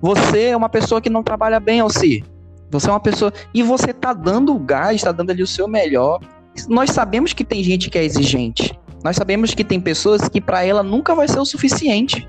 Você 0.00 0.46
é 0.46 0.56
uma 0.56 0.68
pessoa 0.68 1.00
que 1.00 1.10
não 1.10 1.22
trabalha 1.22 1.58
bem, 1.58 1.80
Alci. 1.80 2.24
Você 2.70 2.88
é 2.88 2.92
uma 2.92 3.00
pessoa 3.00 3.32
e 3.54 3.62
você 3.62 3.92
tá 3.92 4.12
dando 4.12 4.54
o 4.54 4.58
gás, 4.58 4.96
está 4.96 5.12
dando 5.12 5.30
ali 5.30 5.42
o 5.42 5.46
seu 5.46 5.66
melhor. 5.66 6.20
Nós 6.68 6.90
sabemos 6.90 7.32
que 7.32 7.44
tem 7.44 7.62
gente 7.62 7.88
que 7.88 7.98
é 7.98 8.04
exigente. 8.04 8.78
Nós 9.02 9.16
sabemos 9.16 9.54
que 9.54 9.64
tem 9.64 9.80
pessoas 9.80 10.28
que 10.28 10.40
para 10.40 10.64
ela 10.64 10.82
nunca 10.82 11.14
vai 11.14 11.28
ser 11.28 11.38
o 11.38 11.44
suficiente. 11.44 12.28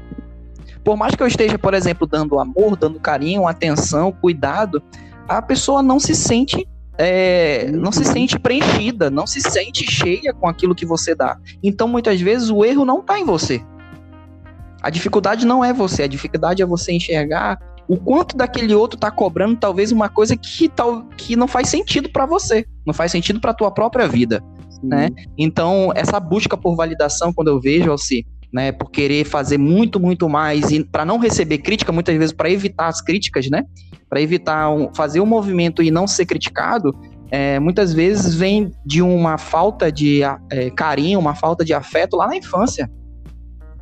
Por 0.84 0.96
mais 0.96 1.16
que 1.16 1.22
eu 1.22 1.28
esteja, 1.28 1.58
por 1.58 1.74
exemplo, 1.74 2.08
dando 2.08 2.40
amor, 2.40 2.76
dando 2.78 3.00
carinho, 3.00 3.48
atenção, 3.48 4.12
cuidado, 4.12 4.82
a 5.28 5.42
pessoa 5.42 5.84
não 5.84 6.00
se 6.00 6.16
sente 6.16 6.68
é, 7.00 7.72
não 7.72 7.92
se 7.92 8.04
sente 8.04 8.38
preenchida, 8.38 9.10
não 9.10 9.26
se 9.26 9.42
sente 9.42 9.90
cheia 9.90 10.34
com 10.34 10.48
aquilo 10.48 10.76
que 10.76 10.86
você 10.86 11.16
dá. 11.16 11.38
Então, 11.64 11.88
muitas 11.88 12.20
vezes, 12.20 12.50
o 12.50 12.66
erro 12.66 12.84
não 12.84 13.00
está 13.00 13.18
em 13.18 13.26
você. 13.26 13.64
A 14.82 14.90
dificuldade 14.90 15.46
não 15.46 15.64
é 15.64 15.74
você, 15.74 16.04
a 16.04 16.08
dificuldade 16.08 16.62
é 16.62 16.66
você 16.66 16.92
enxergar 16.92 17.58
o 17.88 17.98
quanto 17.98 18.38
daquele 18.38 18.76
outro 18.76 18.98
está 18.98 19.10
cobrando 19.10 19.58
talvez 19.58 19.92
uma 19.92 20.10
coisa 20.10 20.38
que, 20.38 20.70
tal, 20.70 21.06
que 21.18 21.36
não 21.36 21.48
faz 21.48 21.70
sentido 21.70 22.10
para 22.10 22.26
você, 22.26 22.66
não 22.86 22.94
faz 22.94 23.12
sentido 23.12 23.42
para 23.42 23.52
a 23.52 23.54
tua 23.54 23.72
própria 23.72 24.08
vida 24.08 24.44
né? 24.84 25.10
Então, 25.38 25.92
essa 25.96 26.20
busca 26.20 26.56
por 26.58 26.76
validação, 26.76 27.34
quando 27.34 27.50
eu 27.50 27.60
vejo, 27.60 27.92
Alci, 27.92 28.26
né, 28.52 28.72
por 28.72 28.90
querer 28.90 29.26
fazer 29.26 29.58
muito, 29.58 30.00
muito 30.00 30.28
mais 30.28 30.72
e 30.72 30.84
para 30.84 31.06
não 31.06 31.20
receber 31.20 31.60
crítica, 31.60 31.92
muitas 31.92 32.18
vezes 32.18 32.34
para 32.34 32.50
evitar 32.50 32.88
as 32.88 33.02
críticas, 33.02 33.50
né? 33.50 33.64
Para 34.10 34.22
evitar 34.22 34.70
um, 34.72 34.94
fazer 34.94 35.20
um 35.22 35.26
movimento 35.26 35.84
e 35.84 35.92
não 35.92 36.08
ser 36.08 36.26
criticado, 36.26 36.96
é, 37.32 37.60
muitas 37.60 37.94
vezes 37.94 38.34
vem 38.34 38.72
de 38.84 39.02
uma 39.02 39.38
falta 39.38 39.92
de 39.92 40.22
é, 40.24 40.70
carinho, 40.72 41.20
uma 41.20 41.36
falta 41.36 41.64
de 41.64 41.74
afeto 41.74 42.18
lá 42.18 42.28
na 42.28 42.36
infância. 42.36 42.90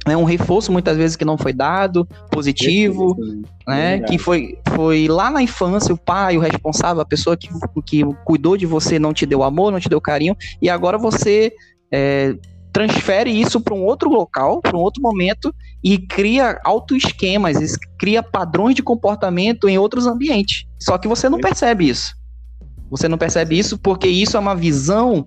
né, 0.05 0.17
um 0.17 0.25
reforço 0.25 0.71
muitas 0.71 0.97
vezes 0.97 1.15
que 1.15 1.25
não 1.25 1.37
foi 1.37 1.53
dado, 1.53 2.05
positivo, 2.29 3.17
né, 3.65 3.99
que 4.01 4.17
foi, 4.17 4.57
foi 4.75 5.07
lá 5.07 5.29
na 5.29 5.41
infância 5.41 5.93
o 5.93 5.97
pai, 5.97 6.37
o 6.37 6.41
responsável, 6.41 7.01
a 7.01 7.05
pessoa 7.05 7.37
que, 7.37 7.49
que 7.85 8.03
cuidou 8.25 8.57
de 8.57 8.65
você 8.65 8.99
não 8.99 9.13
te 9.13 9.25
deu 9.25 9.43
amor, 9.43 9.71
não 9.71 9.79
te 9.79 9.89
deu 9.89 10.01
carinho, 10.01 10.35
e 10.61 10.69
agora 10.69 10.97
você 10.97 11.51
é, 11.91 12.35
transfere 12.77 13.31
isso 13.31 13.59
para 13.59 13.73
um 13.73 13.83
outro 13.83 14.07
local, 14.07 14.61
para 14.61 14.77
um 14.77 14.81
outro 14.81 15.01
momento 15.01 15.51
e 15.83 15.97
cria 15.97 16.61
autoesquemas, 16.63 17.57
cria 17.97 18.21
padrões 18.21 18.75
de 18.75 18.83
comportamento 18.83 19.67
em 19.67 19.79
outros 19.79 20.05
ambientes. 20.05 20.67
Só 20.79 20.95
que 20.95 21.07
você 21.07 21.27
não 21.27 21.39
percebe 21.39 21.89
isso. 21.89 22.15
Você 22.91 23.07
não 23.07 23.17
percebe 23.17 23.57
isso 23.57 23.79
porque 23.79 24.07
isso 24.07 24.37
é 24.37 24.39
uma 24.39 24.55
visão 24.55 25.25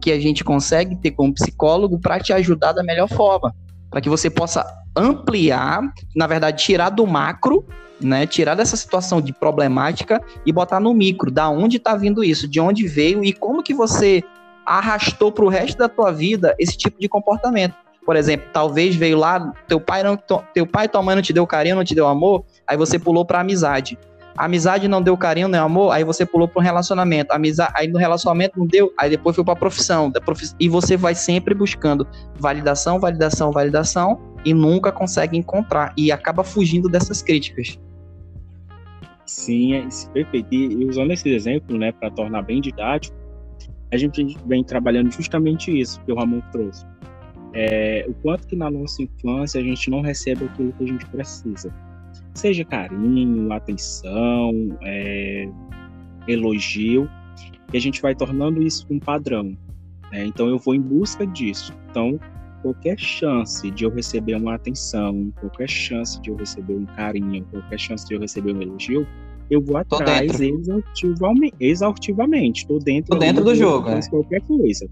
que 0.00 0.12
a 0.12 0.20
gente 0.20 0.44
consegue 0.44 0.94
ter 0.94 1.10
como 1.10 1.34
psicólogo 1.34 1.98
para 1.98 2.20
te 2.20 2.32
ajudar 2.32 2.72
da 2.72 2.84
melhor 2.84 3.08
forma 3.08 3.52
para 3.90 4.00
que 4.00 4.08
você 4.08 4.30
possa 4.30 4.64
ampliar, 4.96 5.82
na 6.14 6.28
verdade, 6.28 6.62
tirar 6.62 6.88
do 6.88 7.04
macro, 7.04 7.66
né, 8.00 8.28
tirar 8.28 8.54
dessa 8.54 8.76
situação 8.76 9.20
de 9.20 9.32
problemática 9.32 10.22
e 10.46 10.52
botar 10.52 10.78
no 10.78 10.94
micro, 10.94 11.32
da 11.32 11.50
onde 11.50 11.78
está 11.78 11.96
vindo 11.96 12.22
isso, 12.22 12.46
de 12.46 12.60
onde 12.60 12.86
veio 12.86 13.24
e 13.24 13.32
como 13.32 13.60
que 13.60 13.74
você 13.74 14.22
arrastou 14.66 15.30
para 15.32 15.44
o 15.44 15.48
resto 15.48 15.78
da 15.78 15.88
tua 15.88 16.12
vida 16.12 16.54
esse 16.58 16.76
tipo 16.76 17.00
de 17.00 17.08
comportamento. 17.08 17.74
Por 18.04 18.16
exemplo, 18.16 18.48
talvez 18.52 18.96
veio 18.96 19.16
lá, 19.16 19.52
teu 19.68 19.80
pai 19.80 20.02
não, 20.02 20.18
teu 20.52 20.66
pai 20.66 20.86
e 20.86 20.88
tua 20.88 21.02
mãe 21.02 21.14
não 21.14 21.22
te 21.22 21.32
deu 21.32 21.46
carinho, 21.46 21.76
não 21.76 21.84
te 21.84 21.94
deu 21.94 22.06
amor, 22.08 22.44
aí 22.66 22.76
você 22.76 22.98
pulou 22.98 23.24
para 23.24 23.40
amizade. 23.40 23.96
A 24.36 24.46
amizade 24.46 24.88
não 24.88 25.02
deu 25.02 25.16
carinho 25.16 25.46
nem 25.46 25.60
amor, 25.60 25.92
aí 25.92 26.02
você 26.02 26.24
pulou 26.24 26.48
para 26.48 26.60
um 26.60 26.64
relacionamento. 26.64 27.32
Amizade, 27.32 27.72
aí 27.76 27.86
no 27.86 27.98
relacionamento 27.98 28.58
não 28.58 28.66
deu, 28.66 28.92
aí 28.98 29.10
depois 29.10 29.36
foi 29.36 29.44
para 29.44 29.52
a 29.52 29.56
profissão, 29.56 30.10
e 30.58 30.68
você 30.68 30.96
vai 30.96 31.14
sempre 31.14 31.54
buscando 31.54 32.06
validação, 32.38 32.98
validação, 32.98 33.52
validação 33.52 34.20
e 34.44 34.52
nunca 34.52 34.90
consegue 34.90 35.36
encontrar 35.36 35.92
e 35.96 36.10
acaba 36.10 36.42
fugindo 36.42 36.88
dessas 36.88 37.22
críticas. 37.22 37.78
Sim, 39.26 39.74
é 39.74 39.88
perfeito. 40.12 40.52
E 40.52 40.84
usando 40.86 41.12
esse 41.12 41.28
exemplo, 41.28 41.78
né, 41.78 41.92
para 41.92 42.10
tornar 42.10 42.42
bem 42.42 42.60
didático, 42.60 43.16
a 43.92 43.96
gente 43.96 44.36
vem 44.46 44.64
trabalhando 44.64 45.12
justamente 45.12 45.70
isso 45.78 46.00
que 46.00 46.12
o 46.12 46.16
Ramon 46.16 46.40
trouxe. 46.50 46.84
É, 47.54 48.06
o 48.08 48.14
quanto 48.14 48.46
que 48.46 48.56
na 48.56 48.70
nossa 48.70 49.02
infância 49.02 49.60
a 49.60 49.64
gente 49.64 49.90
não 49.90 50.00
recebe 50.00 50.46
aquilo 50.46 50.72
que 50.72 50.84
a 50.84 50.86
gente 50.86 51.06
precisa 51.06 51.72
seja 52.34 52.64
carinho, 52.64 53.52
atenção, 53.52 54.52
é, 54.82 55.46
elogio, 56.26 57.08
e 57.72 57.76
a 57.76 57.80
gente 57.80 58.00
vai 58.00 58.14
tornando 58.14 58.62
isso 58.62 58.86
um 58.90 58.98
padrão. 58.98 59.56
Né? 60.10 60.24
Então 60.24 60.48
eu 60.48 60.58
vou 60.58 60.74
em 60.74 60.80
busca 60.80 61.26
disso. 61.26 61.74
Então 61.90 62.18
qualquer 62.62 62.98
chance 62.98 63.70
de 63.72 63.84
eu 63.84 63.90
receber 63.90 64.36
uma 64.36 64.54
atenção, 64.54 65.32
qualquer 65.40 65.68
chance 65.68 66.20
de 66.22 66.30
eu 66.30 66.36
receber 66.36 66.74
um 66.74 66.86
carinho, 66.86 67.44
qualquer 67.50 67.78
chance 67.78 68.06
de 68.06 68.14
eu 68.14 68.20
receber 68.20 68.54
um 68.54 68.62
elogio, 68.62 69.06
eu 69.52 69.60
vou 69.60 69.76
atrás 69.76 70.40
exaustivamente. 70.40 71.54
exaustivamente. 71.60 72.62
Estou 72.62 72.78
dentro, 72.78 73.10
Tô 73.10 73.18
dentro 73.18 73.44
do 73.44 73.54
jogo. 73.54 73.90
É. 73.90 74.00
Qualquer 74.08 74.40
coisa. 74.40 74.88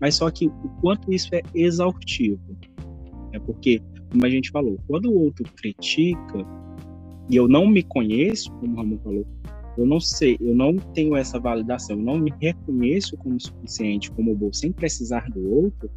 Mas 0.00 0.14
só 0.14 0.30
que 0.30 0.46
o 0.46 0.68
quanto 0.80 1.12
isso 1.12 1.34
é 1.34 1.42
exaustivo. 1.54 2.40
É 3.32 3.38
porque 3.38 3.82
como 4.10 4.24
a 4.24 4.30
gente 4.30 4.50
falou, 4.50 4.78
quando 4.86 5.10
o 5.10 5.24
outro 5.24 5.44
critica 5.56 6.46
e 7.28 7.36
eu 7.36 7.46
não 7.46 7.66
me 7.66 7.82
conheço, 7.82 8.50
como 8.52 8.72
o 8.72 8.76
Ramon 8.76 8.98
falou, 9.04 9.26
eu 9.76 9.84
não 9.84 10.00
sei, 10.00 10.38
eu 10.40 10.56
não 10.56 10.76
tenho 10.76 11.14
essa 11.14 11.38
validação, 11.38 11.98
eu 11.98 12.02
não 12.02 12.18
me 12.18 12.32
reconheço 12.40 13.14
como 13.18 13.38
suficiente, 13.38 14.10
como 14.10 14.34
bom, 14.34 14.50
sem 14.52 14.72
precisar 14.72 15.28
do 15.30 15.46
outro, 15.52 15.90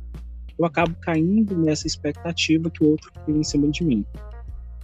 eu 0.60 0.66
acabo 0.66 0.94
caindo 1.02 1.58
nessa 1.58 1.88
expectativa 1.88 2.70
que 2.70 2.84
o 2.84 2.90
outro 2.90 3.10
cria 3.24 3.38
em 3.38 3.44
cima 3.44 3.70
de 3.70 3.86
mim. 3.86 4.06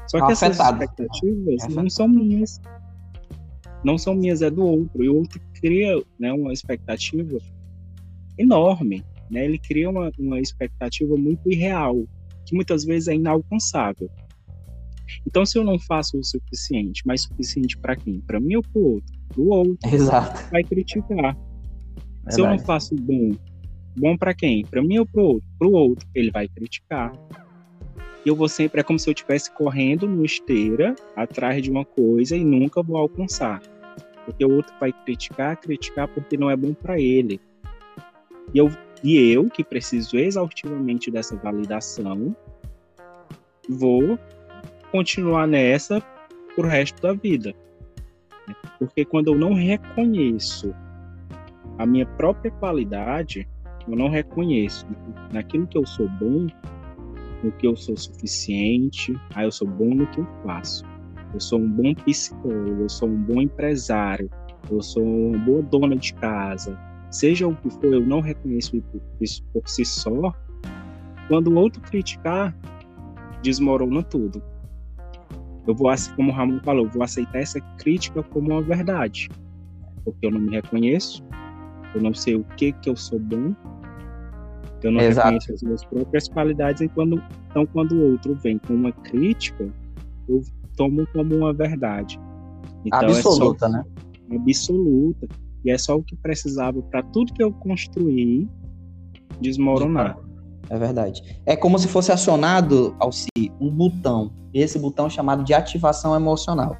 Só 0.08 0.26
que 0.26 0.32
essas 0.32 0.60
expectativas 0.60 1.68
não 1.70 1.90
são 1.90 2.08
minhas. 2.08 2.62
Não 3.84 3.98
são 3.98 4.16
minhas, 4.16 4.42
é 4.42 4.50
do 4.50 4.66
outro. 4.66 5.04
E 5.04 5.10
o 5.10 5.18
outro 5.18 5.40
cria 5.54 6.02
né, 6.20 6.32
uma 6.34 6.52
expectativa 6.52 7.38
enorme. 8.38 9.04
Né? 9.30 9.46
Ele 9.46 9.60
cria 9.60 9.90
uma, 9.90 10.12
uma 10.18 10.40
expectativa 10.40 11.16
muito 11.16 11.52
irreal 11.52 12.06
que 12.46 12.56
muitas 12.56 12.86
vezes 12.86 13.10
é 13.10 13.16
inalcançável. 13.16 14.10
Então, 15.26 15.46
se 15.46 15.58
eu 15.58 15.64
não 15.64 15.78
faço 15.80 16.18
o 16.18 16.24
suficiente, 16.24 17.04
mas 17.06 17.24
suficiente 17.24 17.78
para 17.78 17.96
quem? 17.96 18.20
Para 18.22 18.40
mim 18.40 18.56
ou 18.56 18.62
para 18.62 18.80
o 18.80 18.94
outro? 18.94 19.14
Para 19.30 19.42
o 19.42 19.48
outro. 19.48 19.96
Exato. 19.96 20.52
Vai 20.52 20.64
criticar. 20.64 21.36
Verdade. 21.36 22.36
Se 22.36 22.42
eu 22.42 22.48
não 22.48 22.60
faço 22.60 22.96
bom, 22.96 23.32
bom 23.98 24.18
para 24.18 24.34
quem? 24.34 24.64
Para 24.66 24.82
mim 24.82 25.00
ou 25.00 25.06
para 25.06 25.22
o 25.22 25.26
outro? 25.26 25.50
Para 25.60 25.68
o 25.68 25.72
outro, 25.72 26.08
ele 26.16 26.32
vai 26.32 26.48
criticar. 26.48 27.12
Eu 28.25 28.36
vou 28.36 28.50
sempre, 28.50 28.81
é 28.81 28.83
como 28.83 29.00
se 29.00 29.09
eu 29.09 29.13
estivesse 29.13 29.51
correndo 29.51 30.07
no 30.07 30.25
esteira, 30.25 30.95
atrás 31.15 31.62
de 31.62 31.71
uma 31.71 31.86
coisa 31.86 32.36
e 32.36 32.43
nunca 32.43 32.83
vou 32.83 32.97
alcançar. 32.97 33.62
Porque 34.25 34.43
o 34.43 34.55
outro 34.55 34.74
vai 34.79 34.91
criticar, 34.91 35.55
criticar 35.57 36.07
porque 36.07 36.38
não 36.38 36.50
é 36.50 36.55
bom 36.55 36.74
para 36.74 37.00
ele. 37.00 37.39
E 38.53 38.57
eu 38.57 38.69
e 39.03 39.31
eu, 39.31 39.50
que 39.50 39.63
preciso 39.63 40.17
exaustivamente 40.17 41.12
dessa 41.12 41.36
validação, 41.36 42.36
vou 43.69 44.17
continuar 44.91 45.47
nessa 45.47 46.01
pro 46.55 46.67
resto 46.67 47.01
da 47.01 47.13
vida. 47.13 47.53
Porque 48.79 49.05
quando 49.05 49.33
eu 49.33 49.38
não 49.38 49.53
reconheço 49.53 50.74
a 51.77 51.86
minha 51.86 52.05
própria 52.05 52.51
qualidade, 52.51 53.47
eu 53.88 53.95
não 53.95 54.09
reconheço 54.09 54.86
naquilo 55.31 55.67
que 55.67 55.77
eu 55.77 55.86
sou 55.86 56.09
bom, 56.09 56.47
no 57.44 57.51
que 57.51 57.67
eu 57.67 57.75
sou 57.75 57.96
suficiente, 57.96 59.15
aí 59.36 59.46
eu 59.46 59.51
sou 59.51 59.67
bom 59.67 59.94
no 59.94 60.08
que 60.08 60.20
eu 60.20 60.27
faço. 60.44 60.84
Eu 61.34 61.39
sou 61.39 61.60
um 61.60 61.70
bom 61.70 61.94
psicólogo, 61.94 62.84
eu 62.84 62.89
sou 62.89 63.10
um 63.10 63.22
bom 63.24 63.41
empresário, 63.41 64.29
eu 64.70 64.82
sou 64.82 65.03
uma 65.03 65.38
boa 65.38 65.62
dona 65.62 65.96
de 65.96 66.13
casa, 66.13 66.77
seja 67.12 67.48
o 67.48 67.56
que 67.56 67.70
for, 67.70 67.94
eu 67.94 68.06
não 68.06 68.22
reconheço 68.22 68.82
isso 69.22 69.44
por 69.53 69.67
si 69.67 69.86
só, 69.86 70.34
quando 71.27 71.48
o 71.48 71.56
outro 71.56 71.82
criticar, 71.82 72.56
desmorona 73.41 74.03
tudo. 74.03 74.41
Eu 75.67 75.75
vou, 75.75 75.91
como 76.15 76.32
o 76.32 76.34
Ramon 76.34 76.60
falou, 76.62 76.86
eu 76.86 76.91
vou 76.91 77.03
aceitar 77.03 77.39
essa 77.39 77.60
crítica 77.77 78.24
como 78.24 78.51
uma 78.51 78.62
verdade, 78.62 79.29
porque 80.06 80.25
eu 80.25 80.32
não 80.32 80.39
me 80.39 80.51
reconheço, 80.51 81.24
eu 81.94 82.01
não 82.01 82.13
sei 82.13 82.36
o 82.36 82.44
que 82.56 82.72
que 82.72 82.89
eu 82.89 82.96
sou 82.96 83.20
bom, 83.20 83.53
eu 84.84 84.91
não 84.91 85.01
Exato. 85.01 85.27
reconheço 85.27 85.53
as 85.53 85.62
minhas 85.63 85.86
próprias 85.86 86.27
qualidades, 86.27 86.81
e 86.81 86.89
quando, 86.89 87.22
então 87.50 87.65
quando 87.65 87.93
o 87.93 88.12
outro 88.12 88.36
vem 88.36 88.57
com 88.60 88.74
uma 88.74 88.91
crítica, 88.91 89.67
eu 90.27 90.41
tomo 90.75 91.05
como 91.13 91.36
uma 91.36 91.53
verdade. 91.53 92.19
Então, 92.86 93.00
absoluta, 93.00 93.65
é 93.65 93.69
só, 93.69 93.77
né? 93.77 93.84
Absoluta. 94.31 95.27
E 95.65 95.72
é 95.72 95.77
só 95.77 95.96
o 95.98 96.03
que 96.03 96.15
precisava 96.15 96.81
para 96.84 97.03
tudo 97.03 97.34
que 97.34 97.43
eu 97.43 97.51
construí 97.51 98.48
desmoronar. 99.41 100.17
É 100.69 100.77
verdade. 100.77 101.41
É 101.46 101.55
como 101.55 101.79
se 101.79 101.88
fosse 101.88 102.12
acionado, 102.12 102.96
Alci, 103.00 103.27
um 103.60 103.69
botão. 103.69 104.31
Esse 104.53 104.77
botão 104.77 105.07
é 105.07 105.10
chamado 105.10 105.43
de 105.43 105.53
ativação 105.53 106.15
emocional. 106.15 106.77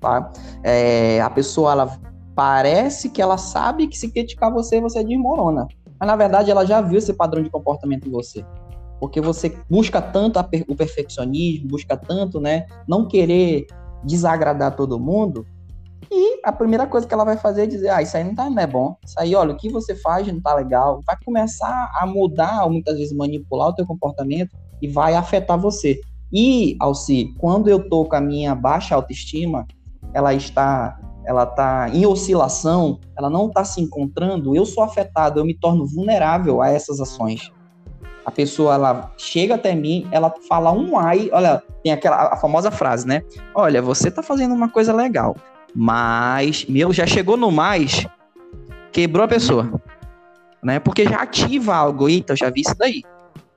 Tá? 0.00 0.32
É, 0.62 1.20
a 1.20 1.30
pessoa, 1.30 1.72
ela 1.72 1.98
parece 2.34 3.10
que 3.10 3.20
ela 3.22 3.38
sabe 3.38 3.86
que 3.86 3.98
se 3.98 4.10
criticar 4.10 4.52
você, 4.52 4.80
você 4.80 5.02
desmorona. 5.04 5.66
Mas 6.02 6.08
na 6.08 6.16
verdade 6.16 6.50
ela 6.50 6.66
já 6.66 6.80
viu 6.80 6.98
esse 6.98 7.14
padrão 7.14 7.40
de 7.40 7.48
comportamento 7.48 8.08
em 8.08 8.10
você. 8.10 8.44
Porque 8.98 9.20
você 9.20 9.56
busca 9.70 10.02
tanto 10.02 10.42
per 10.42 10.64
o 10.66 10.74
perfeccionismo, 10.74 11.68
busca 11.68 11.96
tanto, 11.96 12.40
né, 12.40 12.66
não 12.88 13.06
querer 13.06 13.68
desagradar 14.02 14.74
todo 14.74 14.98
mundo, 14.98 15.46
e 16.10 16.40
a 16.44 16.50
primeira 16.50 16.88
coisa 16.88 17.06
que 17.06 17.14
ela 17.14 17.24
vai 17.24 17.36
fazer 17.36 17.62
é 17.62 17.66
dizer: 17.66 17.90
ah, 17.90 18.02
isso 18.02 18.16
aí 18.16 18.24
não, 18.24 18.34
tá, 18.34 18.50
não 18.50 18.60
é 18.60 18.66
bom. 18.66 18.96
Isso 19.06 19.14
aí, 19.16 19.32
olha, 19.36 19.54
o 19.54 19.56
que 19.56 19.70
você 19.70 19.94
faz 19.94 20.26
não 20.26 20.40
tá 20.40 20.54
legal. 20.54 21.00
Vai 21.06 21.16
começar 21.24 21.90
a 21.94 22.04
mudar, 22.04 22.64
ou 22.64 22.70
muitas 22.70 22.98
vezes 22.98 23.16
manipular 23.16 23.68
o 23.68 23.72
teu 23.72 23.86
comportamento 23.86 24.50
e 24.82 24.88
vai 24.88 25.14
afetar 25.14 25.56
você. 25.56 26.00
E, 26.32 26.76
Alci, 26.80 27.32
quando 27.38 27.68
eu 27.68 27.88
tô 27.88 28.04
com 28.04 28.16
a 28.16 28.20
minha 28.20 28.56
baixa 28.56 28.96
autoestima, 28.96 29.66
ela 30.12 30.34
está 30.34 30.98
ela 31.24 31.46
tá 31.46 31.88
em 31.92 32.06
oscilação, 32.06 32.98
ela 33.16 33.30
não 33.30 33.48
está 33.48 33.64
se 33.64 33.80
encontrando, 33.80 34.54
eu 34.54 34.66
sou 34.66 34.82
afetado, 34.82 35.40
eu 35.40 35.44
me 35.44 35.54
torno 35.54 35.86
vulnerável 35.86 36.60
a 36.60 36.68
essas 36.68 37.00
ações. 37.00 37.50
A 38.24 38.30
pessoa 38.30 38.74
ela 38.74 39.12
chega 39.16 39.56
até 39.56 39.74
mim, 39.74 40.06
ela 40.10 40.32
fala 40.48 40.72
um 40.72 40.98
ai, 40.98 41.28
olha, 41.32 41.62
tem 41.82 41.92
aquela 41.92 42.32
a 42.32 42.36
famosa 42.36 42.70
frase, 42.70 43.06
né? 43.06 43.22
Olha, 43.54 43.82
você 43.82 44.10
tá 44.10 44.22
fazendo 44.22 44.54
uma 44.54 44.68
coisa 44.68 44.92
legal, 44.92 45.36
mas, 45.74 46.64
meu, 46.66 46.92
já 46.92 47.06
chegou 47.06 47.36
no 47.36 47.50
mais, 47.50 48.06
quebrou 48.92 49.24
a 49.24 49.28
pessoa. 49.28 49.72
Né? 50.62 50.78
Porque 50.78 51.04
já 51.04 51.16
ativa 51.16 51.74
algo, 51.74 52.08
eita, 52.08 52.34
eu 52.34 52.36
já 52.36 52.50
vi 52.50 52.60
isso 52.60 52.76
daí. 52.78 53.02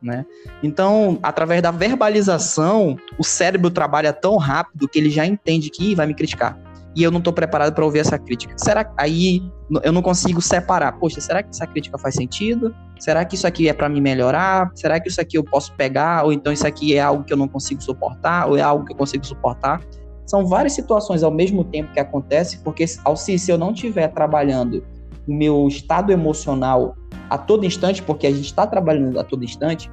Né? 0.01 0.25
Então, 0.63 1.19
através 1.21 1.61
da 1.61 1.71
verbalização, 1.71 2.97
o 3.17 3.23
cérebro 3.23 3.69
trabalha 3.69 4.13
tão 4.13 4.37
rápido 4.37 4.87
que 4.87 4.97
ele 4.97 5.09
já 5.09 5.25
entende 5.25 5.69
que 5.69 5.93
vai 5.93 6.07
me 6.07 6.13
criticar. 6.13 6.57
E 6.95 7.03
eu 7.03 7.11
não 7.11 7.19
estou 7.19 7.33
preparado 7.33 7.73
para 7.73 7.83
ouvir 7.83 7.99
essa 7.99 8.17
crítica. 8.17 8.53
Será 8.57 8.83
que 8.85 8.93
aí 8.97 9.41
eu 9.83 9.91
não 9.91 10.01
consigo 10.01 10.41
separar? 10.41 10.93
Poxa, 10.93 11.19
será 11.19 11.43
que 11.43 11.49
essa 11.49 11.67
crítica 11.67 11.97
faz 11.97 12.15
sentido? 12.15 12.73
Será 12.99 13.25
que 13.25 13.35
isso 13.35 13.45
aqui 13.45 13.67
é 13.67 13.73
para 13.73 13.89
me 13.89 13.99
melhorar? 13.99 14.71
Será 14.75 14.99
que 14.99 15.09
isso 15.09 15.19
aqui 15.19 15.37
eu 15.37 15.43
posso 15.43 15.73
pegar? 15.73 16.23
Ou 16.23 16.31
então 16.31 16.53
isso 16.53 16.65
aqui 16.65 16.95
é 16.95 17.01
algo 17.01 17.23
que 17.23 17.33
eu 17.33 17.37
não 17.37 17.47
consigo 17.49 17.81
suportar? 17.83 18.47
Ou 18.47 18.57
é 18.57 18.61
algo 18.61 18.85
que 18.85 18.93
eu 18.93 18.97
consigo 18.97 19.25
suportar? 19.25 19.81
São 20.25 20.45
várias 20.47 20.73
situações 20.73 21.21
ao 21.21 21.31
mesmo 21.31 21.65
tempo 21.65 21.91
que 21.91 21.99
acontecem, 21.99 22.59
porque 22.63 22.87
se, 22.87 23.39
se 23.39 23.51
eu 23.51 23.57
não 23.57 23.71
estiver 23.71 24.07
trabalhando 24.07 24.83
o 25.27 25.33
meu 25.33 25.67
estado 25.67 26.11
emocional 26.11 26.95
a 27.29 27.37
todo 27.37 27.65
instante, 27.65 28.01
porque 28.01 28.25
a 28.25 28.31
gente 28.31 28.45
está 28.45 28.65
trabalhando 28.65 29.19
a 29.19 29.23
todo 29.23 29.43
instante, 29.43 29.91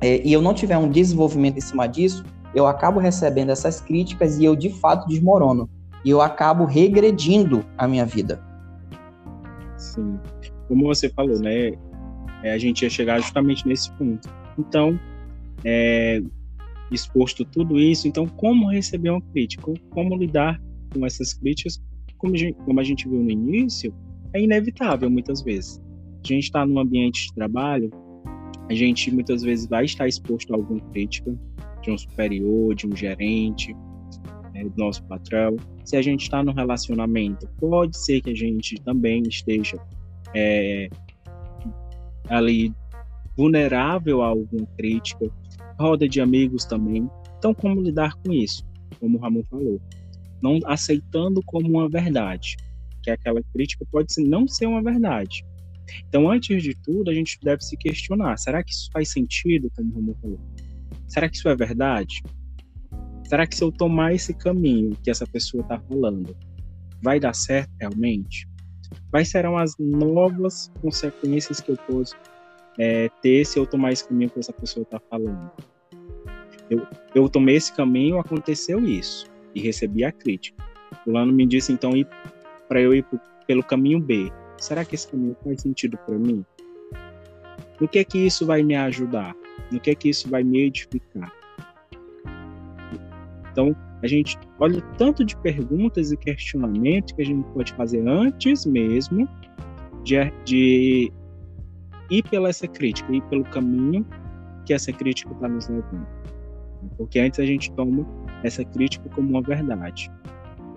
é, 0.00 0.26
e 0.26 0.32
eu 0.32 0.40
não 0.40 0.54
tiver 0.54 0.78
um 0.78 0.88
desenvolvimento 0.88 1.58
em 1.58 1.60
cima 1.60 1.86
disso, 1.86 2.24
eu 2.54 2.66
acabo 2.66 2.98
recebendo 2.98 3.50
essas 3.50 3.80
críticas 3.80 4.38
e 4.38 4.44
eu 4.44 4.56
de 4.56 4.70
fato 4.70 5.06
desmorono. 5.06 5.68
E 6.04 6.10
eu 6.10 6.20
acabo 6.20 6.64
regredindo 6.64 7.64
a 7.76 7.88
minha 7.88 8.06
vida. 8.06 8.42
Sim. 9.76 10.18
Como 10.68 10.86
você 10.86 11.08
falou, 11.08 11.38
né? 11.40 11.72
É, 12.42 12.52
a 12.52 12.58
gente 12.58 12.82
ia 12.82 12.90
chegar 12.90 13.20
justamente 13.20 13.66
nesse 13.66 13.90
ponto. 13.92 14.28
Então, 14.58 14.98
é, 15.64 16.22
exposto 16.90 17.44
tudo 17.44 17.78
isso, 17.78 18.06
então 18.06 18.26
como 18.26 18.70
receber 18.70 19.10
uma 19.10 19.20
crítica? 19.20 19.72
Como 19.90 20.16
lidar 20.16 20.60
com 20.92 21.04
essas 21.04 21.34
críticas? 21.34 21.82
Como 22.16 22.34
a 22.34 22.38
gente, 22.38 22.54
como 22.64 22.80
a 22.80 22.84
gente 22.84 23.08
viu 23.08 23.22
no 23.22 23.30
início, 23.30 23.94
é 24.32 24.40
inevitável 24.40 25.10
muitas 25.10 25.42
vezes. 25.42 25.80
A 26.24 26.26
gente 26.26 26.44
está 26.44 26.66
num 26.66 26.78
ambiente 26.78 27.28
de 27.28 27.34
trabalho, 27.34 27.90
a 28.68 28.74
gente 28.74 29.10
muitas 29.12 29.42
vezes 29.42 29.66
vai 29.66 29.84
estar 29.84 30.06
exposto 30.06 30.52
a 30.52 30.56
alguma 30.56 30.80
crítica 30.92 31.34
de 31.82 31.90
um 31.90 31.98
superior, 31.98 32.74
de 32.74 32.86
um 32.86 32.94
gerente, 32.94 33.74
é, 34.58 34.64
do 34.64 34.76
nosso 34.76 35.02
patrão. 35.04 35.56
Se 35.84 35.96
a 35.96 36.02
gente 36.02 36.22
está 36.22 36.42
no 36.42 36.52
relacionamento, 36.52 37.48
pode 37.58 37.96
ser 37.96 38.20
que 38.20 38.30
a 38.30 38.34
gente 38.34 38.76
também 38.82 39.22
esteja 39.22 39.78
é, 40.34 40.88
ali 42.28 42.72
vulnerável 43.36 44.22
a 44.22 44.28
alguma 44.28 44.66
crítica, 44.76 45.30
roda 45.78 46.08
de 46.08 46.20
amigos 46.20 46.64
também. 46.64 47.08
Então, 47.38 47.54
como 47.54 47.80
lidar 47.80 48.14
com 48.16 48.32
isso? 48.32 48.66
Como 48.98 49.16
o 49.16 49.20
Ramon 49.20 49.44
falou, 49.44 49.80
não 50.42 50.58
aceitando 50.66 51.42
como 51.44 51.68
uma 51.68 51.88
verdade, 51.88 52.56
que 53.02 53.10
aquela 53.10 53.40
crítica 53.52 53.86
pode 53.90 54.12
não 54.18 54.48
ser 54.48 54.66
uma 54.66 54.82
verdade, 54.82 55.44
então, 56.08 56.30
antes 56.30 56.62
de 56.62 56.74
tudo, 56.74 57.10
a 57.10 57.14
gente 57.14 57.38
deve 57.42 57.62
se 57.62 57.76
questionar: 57.76 58.36
será 58.38 58.62
que 58.62 58.72
isso 58.72 58.90
faz 58.92 59.10
sentido, 59.10 59.70
como 59.74 59.90
o 59.90 59.94
Romulo 59.94 60.18
falou? 60.20 60.40
Será 61.06 61.28
que 61.28 61.36
isso 61.36 61.48
é 61.48 61.56
verdade? 61.56 62.22
Será 63.28 63.46
que 63.46 63.54
se 63.54 63.62
eu 63.62 63.70
tomar 63.70 64.14
esse 64.14 64.32
caminho 64.32 64.96
que 65.02 65.10
essa 65.10 65.26
pessoa 65.26 65.62
está 65.62 65.78
falando, 65.78 66.34
vai 67.02 67.20
dar 67.20 67.34
certo 67.34 67.70
realmente? 67.78 68.48
Quais 69.10 69.28
serão 69.28 69.58
as 69.58 69.74
novas 69.78 70.72
consequências 70.80 71.60
que 71.60 71.70
eu 71.70 71.76
posso 71.76 72.16
é, 72.78 73.10
ter 73.20 73.44
se 73.44 73.58
eu 73.58 73.66
tomar 73.66 73.92
esse 73.92 74.08
caminho 74.08 74.30
que 74.30 74.38
essa 74.38 74.52
pessoa 74.52 74.82
está 74.82 74.98
falando? 75.10 75.50
Eu, 76.70 76.86
eu 77.14 77.28
tomei 77.28 77.56
esse 77.56 77.72
caminho, 77.72 78.18
aconteceu 78.18 78.82
isso, 78.82 79.26
e 79.54 79.60
recebi 79.60 80.04
a 80.04 80.12
crítica. 80.12 80.64
O 81.06 81.10
Lano 81.10 81.32
me 81.32 81.46
disse 81.46 81.70
então 81.70 81.92
para 82.66 82.80
eu 82.80 82.94
ir 82.94 83.04
pelo 83.46 83.62
caminho 83.62 84.00
B 84.00 84.32
será 84.58 84.84
que 84.84 84.94
esse 84.94 85.08
caminho 85.08 85.36
faz 85.42 85.62
sentido 85.62 85.96
para 85.98 86.18
mim? 86.18 86.44
No 87.80 87.88
que 87.88 87.98
é 87.98 88.04
que 88.04 88.18
isso 88.18 88.44
vai 88.44 88.62
me 88.62 88.74
ajudar? 88.74 89.34
No 89.70 89.80
que 89.80 89.90
é 89.90 89.94
que 89.94 90.08
isso 90.08 90.28
vai 90.28 90.42
me 90.42 90.62
edificar? 90.62 91.32
Então, 93.58 93.74
a 94.04 94.06
gente 94.06 94.38
olha 94.60 94.80
tanto 94.96 95.24
de 95.24 95.36
perguntas 95.38 96.12
e 96.12 96.16
questionamentos 96.16 97.12
que 97.12 97.22
a 97.22 97.24
gente 97.24 97.44
pode 97.48 97.72
fazer 97.72 98.06
antes 98.06 98.64
mesmo 98.64 99.28
de, 100.04 100.14
de 100.44 101.12
ir 102.08 102.22
pela 102.30 102.50
essa 102.50 102.68
crítica, 102.68 103.12
ir 103.12 103.22
pelo 103.22 103.42
caminho 103.42 104.06
que 104.64 104.72
essa 104.72 104.92
crítica 104.92 105.32
está 105.32 105.48
nos 105.48 105.68
levando. 105.68 106.06
Porque 106.96 107.18
antes 107.18 107.40
a 107.40 107.44
gente 107.44 107.72
toma 107.72 108.06
essa 108.44 108.64
crítica 108.64 109.08
como 109.08 109.30
uma 109.30 109.42
verdade. 109.42 110.08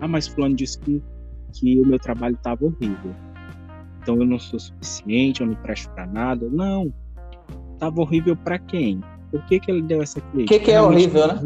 Ah, 0.00 0.08
mas 0.08 0.26
fulano 0.26 0.56
disse 0.56 0.80
que, 0.80 1.00
que 1.52 1.80
o 1.80 1.86
meu 1.86 2.00
trabalho 2.00 2.34
estava 2.34 2.64
horrível 2.64 3.14
então 4.02 4.16
eu 4.16 4.26
não 4.26 4.40
sou 4.40 4.58
suficiente, 4.58 5.42
eu 5.42 5.46
não 5.46 5.54
presto 5.54 5.88
para 5.90 6.06
nada. 6.08 6.48
Não. 6.50 6.92
Tava 7.78 8.00
horrível 8.00 8.34
para 8.34 8.58
quem? 8.58 9.00
Por 9.30 9.40
que, 9.46 9.60
que 9.60 9.70
ele 9.70 9.82
deu 9.82 10.02
essa 10.02 10.20
crítica? 10.20 10.42
O 10.42 10.58
que, 10.58 10.64
que 10.64 10.72
é 10.72 10.82
horrível, 10.82 11.28
né? 11.28 11.40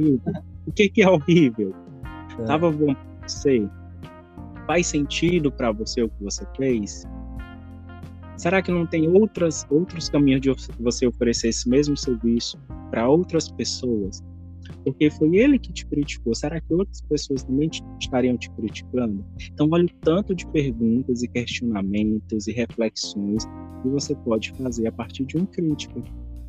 O 0.66 0.72
que, 0.72 0.88
que 0.88 1.02
é 1.02 1.08
horrível? 1.08 1.74
É. 2.38 2.44
Tava 2.44 2.70
bom 2.70 2.94
pra 2.94 3.28
você? 3.28 3.68
Faz 4.66 4.86
sentido 4.88 5.50
para 5.50 5.70
você 5.72 6.02
o 6.02 6.08
que 6.08 6.24
você 6.24 6.44
fez? 6.56 7.04
Será 8.36 8.60
que 8.60 8.70
não 8.70 8.86
tem 8.86 9.08
outras, 9.08 9.66
outros 9.70 10.08
caminhos 10.08 10.40
de 10.40 10.54
você 10.78 11.06
oferecer 11.06 11.48
esse 11.48 11.68
mesmo 11.68 11.96
serviço 11.96 12.58
para 12.90 13.08
outras 13.08 13.48
pessoas? 13.48 14.22
porque 14.86 15.10
foi 15.10 15.36
ele 15.36 15.58
que 15.58 15.72
te 15.72 15.84
criticou. 15.86 16.32
Será 16.32 16.60
que 16.60 16.72
outras 16.72 17.00
pessoas 17.02 17.42
também 17.42 17.68
te, 17.68 17.82
estariam 18.00 18.36
te 18.36 18.48
criticando? 18.50 19.24
Então, 19.52 19.68
vale 19.68 19.86
o 19.86 19.90
tanto 20.00 20.32
de 20.32 20.46
perguntas 20.46 21.24
e 21.24 21.28
questionamentos 21.28 22.46
e 22.46 22.52
reflexões 22.52 23.44
que 23.82 23.88
você 23.88 24.14
pode 24.14 24.52
fazer 24.52 24.86
a 24.86 24.92
partir 24.92 25.24
de 25.24 25.36
uma 25.36 25.46
crítica. 25.46 26.00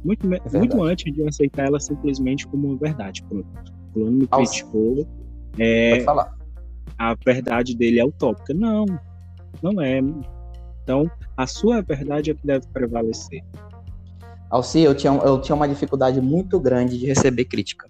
Muito, 0.04 0.32
é 0.32 0.58
muito 0.58 0.84
antes 0.84 1.12
de 1.12 1.28
aceitar 1.28 1.66
ela 1.66 1.80
simplesmente 1.80 2.48
como 2.48 2.68
uma 2.68 2.78
verdade. 2.78 3.24
Pronto, 3.24 3.74
fulano 3.98 4.18
me 4.18 4.28
criticou. 4.28 5.08
É, 5.58 5.92
Pode 5.92 6.04
falar. 6.04 6.38
A 6.98 7.16
verdade 7.26 7.76
dele 7.76 8.00
é 8.00 8.06
utópica. 8.06 8.54
Não, 8.54 8.86
não 9.62 9.82
é. 9.82 10.00
Então, 10.84 11.10
a 11.36 11.48
sua 11.48 11.82
verdade 11.82 12.32
é 12.32 12.34
que 12.34 12.46
deve 12.46 12.68
prevalecer. 12.68 13.44
Alci, 14.50 14.80
eu 14.80 14.96
tinha, 14.96 15.12
eu 15.14 15.42
tinha 15.42 15.56
uma 15.56 15.68
dificuldade 15.68 16.22
muito 16.22 16.60
grande 16.60 16.98
de 16.98 17.06
receber 17.06 17.46
crítica. 17.46 17.90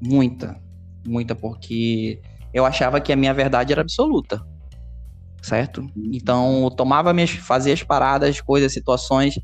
Muita, 0.00 0.56
muita, 1.06 1.34
porque 1.34 2.20
eu 2.54 2.64
achava 2.64 3.00
que 3.00 3.12
a 3.12 3.16
minha 3.16 3.34
verdade 3.34 3.72
era 3.72 3.82
absoluta, 3.82 4.40
certo? 5.42 5.84
Então, 5.96 6.64
eu 6.64 6.70
tomava 6.70 7.12
minhas, 7.12 7.30
fazia 7.30 7.74
as 7.74 7.82
paradas, 7.82 8.40
coisas, 8.40 8.72
situações 8.72 9.40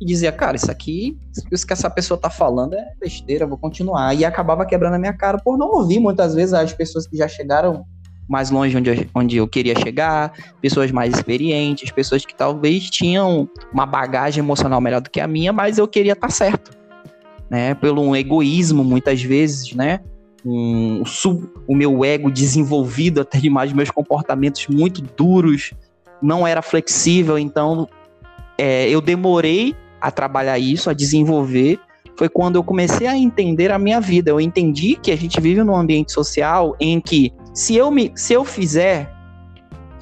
e 0.00 0.04
dizia, 0.04 0.30
cara, 0.30 0.56
isso 0.56 0.70
aqui, 0.70 1.18
isso 1.52 1.66
que 1.66 1.72
essa 1.72 1.90
pessoa 1.90 2.18
tá 2.18 2.30
falando 2.30 2.74
é 2.74 2.92
besteira, 3.00 3.46
vou 3.46 3.58
continuar. 3.58 4.14
E 4.14 4.24
acabava 4.24 4.64
quebrando 4.64 4.94
a 4.94 4.98
minha 4.98 5.12
cara 5.12 5.38
por 5.38 5.58
não 5.58 5.72
ouvir 5.72 5.98
muitas 5.98 6.34
vezes 6.34 6.54
as 6.54 6.72
pessoas 6.72 7.06
que 7.06 7.16
já 7.16 7.26
chegaram 7.26 7.84
mais 8.28 8.50
longe 8.50 8.76
onde 8.76 8.90
eu, 8.90 9.06
onde 9.14 9.36
eu 9.38 9.48
queria 9.48 9.74
chegar, 9.78 10.32
pessoas 10.60 10.90
mais 10.90 11.14
experientes, 11.14 11.90
pessoas 11.90 12.26
que 12.26 12.34
talvez 12.34 12.90
tinham 12.90 13.48
uma 13.72 13.86
bagagem 13.86 14.40
emocional 14.40 14.80
melhor 14.80 15.00
do 15.00 15.08
que 15.08 15.18
a 15.18 15.26
minha, 15.26 15.52
mas 15.52 15.78
eu 15.78 15.88
queria 15.88 16.12
estar 16.12 16.28
tá 16.28 16.32
certo 16.32 16.78
né? 17.50 17.74
Pelo 17.74 18.02
um 18.02 18.14
egoísmo, 18.14 18.84
muitas 18.84 19.22
vezes, 19.22 19.72
né? 19.72 20.00
Um, 20.44 21.04
sub, 21.04 21.48
o 21.66 21.74
meu 21.74 22.04
ego 22.04 22.30
desenvolvido 22.30 23.20
até 23.20 23.38
demais, 23.38 23.72
meus 23.72 23.90
comportamentos 23.90 24.66
muito 24.68 25.02
duros, 25.02 25.72
não 26.22 26.46
era 26.46 26.62
flexível, 26.62 27.38
então 27.38 27.88
é, 28.56 28.88
eu 28.88 29.00
demorei 29.00 29.74
a 30.00 30.10
trabalhar 30.10 30.58
isso, 30.58 30.90
a 30.90 30.92
desenvolver. 30.92 31.78
Foi 32.16 32.28
quando 32.28 32.56
eu 32.56 32.64
comecei 32.64 33.06
a 33.06 33.16
entender 33.16 33.70
a 33.70 33.78
minha 33.78 34.00
vida. 34.00 34.30
Eu 34.30 34.40
entendi 34.40 34.96
que 34.96 35.10
a 35.10 35.16
gente 35.16 35.40
vive 35.40 35.62
num 35.62 35.76
ambiente 35.76 36.12
social 36.12 36.76
em 36.80 37.00
que 37.00 37.32
se 37.54 37.76
eu 37.76 37.90
me, 37.90 38.12
se 38.16 38.32
eu 38.32 38.44
fizer, 38.44 39.12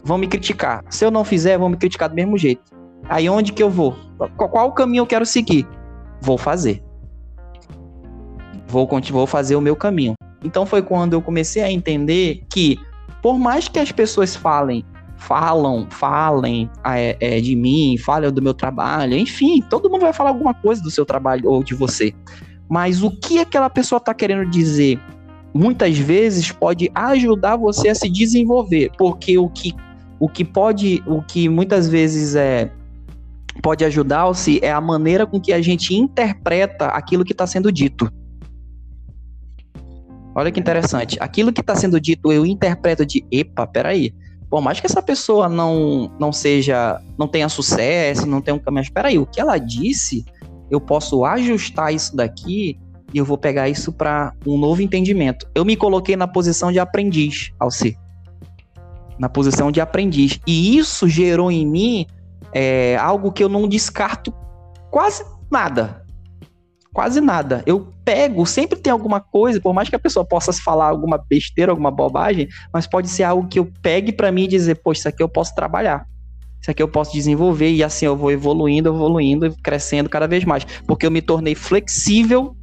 vão 0.02 0.16
me 0.18 0.26
criticar. 0.26 0.82
Se 0.88 1.04
eu 1.04 1.10
não 1.10 1.24
fizer, 1.24 1.58
vão 1.58 1.68
me 1.68 1.76
criticar 1.76 2.08
do 2.08 2.14
mesmo 2.14 2.38
jeito. 2.38 2.62
Aí 3.08 3.28
onde 3.28 3.52
que 3.52 3.62
eu 3.62 3.70
vou? 3.70 3.96
Qual, 4.36 4.48
qual 4.48 4.72
caminho 4.72 5.02
eu 5.02 5.06
quero 5.06 5.26
seguir? 5.26 5.66
Vou 6.22 6.38
fazer 6.38 6.82
vou, 8.66 8.88
vou 9.10 9.26
fazer 9.26 9.56
o 9.56 9.60
meu 9.60 9.76
caminho. 9.76 10.14
Então 10.44 10.66
foi 10.66 10.82
quando 10.82 11.14
eu 11.14 11.22
comecei 11.22 11.62
a 11.62 11.70
entender 11.70 12.44
que, 12.50 12.78
por 13.22 13.38
mais 13.38 13.68
que 13.68 13.78
as 13.78 13.92
pessoas 13.92 14.36
falem, 14.36 14.84
falam, 15.16 15.86
falem 15.90 16.70
é, 16.84 17.16
é, 17.20 17.40
de 17.40 17.56
mim, 17.56 17.96
falem 17.98 18.30
do 18.30 18.42
meu 18.42 18.54
trabalho, 18.54 19.16
enfim, 19.16 19.62
todo 19.62 19.90
mundo 19.90 20.02
vai 20.02 20.12
falar 20.12 20.30
alguma 20.30 20.54
coisa 20.54 20.82
do 20.82 20.90
seu 20.90 21.04
trabalho 21.04 21.48
ou 21.48 21.62
de 21.62 21.74
você. 21.74 22.14
Mas 22.68 23.02
o 23.02 23.10
que 23.10 23.38
aquela 23.38 23.70
pessoa 23.70 23.98
está 23.98 24.12
querendo 24.12 24.48
dizer, 24.50 25.00
muitas 25.54 25.96
vezes 25.98 26.50
pode 26.52 26.90
ajudar 26.94 27.56
você 27.56 27.88
a 27.88 27.94
se 27.94 28.08
desenvolver, 28.08 28.90
porque 28.98 29.38
o 29.38 29.48
que, 29.48 29.74
o 30.18 30.28
que 30.28 30.44
pode, 30.44 31.02
o 31.06 31.22
que 31.22 31.48
muitas 31.48 31.88
vezes 31.88 32.34
é 32.34 32.70
pode 33.62 33.84
ajudar-se 33.84 34.60
é 34.62 34.70
a 34.70 34.80
maneira 34.80 35.26
com 35.26 35.40
que 35.40 35.52
a 35.52 35.62
gente 35.62 35.94
interpreta 35.94 36.88
aquilo 36.88 37.24
que 37.24 37.32
está 37.32 37.46
sendo 37.46 37.72
dito. 37.72 38.10
Olha 40.34 40.52
que 40.52 40.60
interessante. 40.60 41.16
Aquilo 41.18 41.50
que 41.50 41.62
está 41.62 41.74
sendo 41.74 41.98
dito, 41.98 42.30
eu 42.30 42.44
interpreto 42.44 43.06
de, 43.06 43.24
epa, 43.30 43.66
peraí. 43.66 44.12
Por 44.48 44.60
mais 44.60 44.80
que 44.80 44.86
essa 44.86 45.02
pessoa 45.02 45.48
não, 45.48 46.10
não 46.18 46.32
seja, 46.32 47.00
não 47.18 47.26
tenha 47.26 47.48
sucesso, 47.48 48.26
não 48.26 48.40
tenha 48.40 48.54
um 48.54 48.58
caminho, 48.58 48.82
mas 48.82 48.88
peraí, 48.88 49.18
o 49.18 49.26
que 49.26 49.40
ela 49.40 49.58
disse, 49.58 50.24
eu 50.70 50.80
posso 50.80 51.24
ajustar 51.24 51.92
isso 51.92 52.14
daqui 52.14 52.78
e 53.12 53.18
eu 53.18 53.24
vou 53.24 53.36
pegar 53.36 53.68
isso 53.68 53.92
para 53.92 54.32
um 54.46 54.56
novo 54.56 54.82
entendimento. 54.82 55.48
Eu 55.54 55.64
me 55.64 55.76
coloquei 55.76 56.16
na 56.16 56.28
posição 56.28 56.70
de 56.70 56.78
aprendiz, 56.78 57.50
Alci. 57.58 57.96
na 59.18 59.28
posição 59.28 59.72
de 59.72 59.80
aprendiz. 59.80 60.38
E 60.46 60.76
isso 60.76 61.08
gerou 61.08 61.50
em 61.50 61.66
mim 61.66 62.06
é, 62.52 62.96
algo 62.96 63.32
que 63.32 63.42
eu 63.42 63.48
não 63.48 63.68
descarto 63.68 64.32
quase 64.90 65.24
nada. 65.50 66.05
Quase 66.96 67.20
nada. 67.20 67.62
Eu 67.66 67.92
pego, 68.06 68.46
sempre 68.46 68.78
tem 68.78 68.90
alguma 68.90 69.20
coisa, 69.20 69.60
por 69.60 69.74
mais 69.74 69.86
que 69.86 69.94
a 69.94 69.98
pessoa 69.98 70.24
possa 70.24 70.50
falar 70.50 70.86
alguma 70.86 71.18
besteira, 71.18 71.70
alguma 71.70 71.90
bobagem, 71.90 72.48
mas 72.72 72.86
pode 72.86 73.10
ser 73.10 73.24
algo 73.24 73.46
que 73.46 73.58
eu 73.58 73.70
pegue 73.82 74.12
para 74.12 74.32
mim 74.32 74.44
e 74.44 74.48
dizer, 74.48 74.76
poxa, 74.76 75.00
isso 75.00 75.08
aqui 75.08 75.22
eu 75.22 75.28
posso 75.28 75.54
trabalhar. 75.54 76.06
Isso 76.58 76.70
aqui 76.70 76.82
eu 76.82 76.88
posso 76.88 77.12
desenvolver 77.12 77.70
e 77.70 77.84
assim 77.84 78.06
eu 78.06 78.16
vou 78.16 78.30
evoluindo, 78.30 78.88
evoluindo, 78.88 79.54
crescendo 79.62 80.08
cada 80.08 80.26
vez 80.26 80.46
mais. 80.46 80.64
Porque 80.86 81.04
eu 81.04 81.10
me 81.10 81.20
tornei 81.20 81.54
flexível 81.54 82.56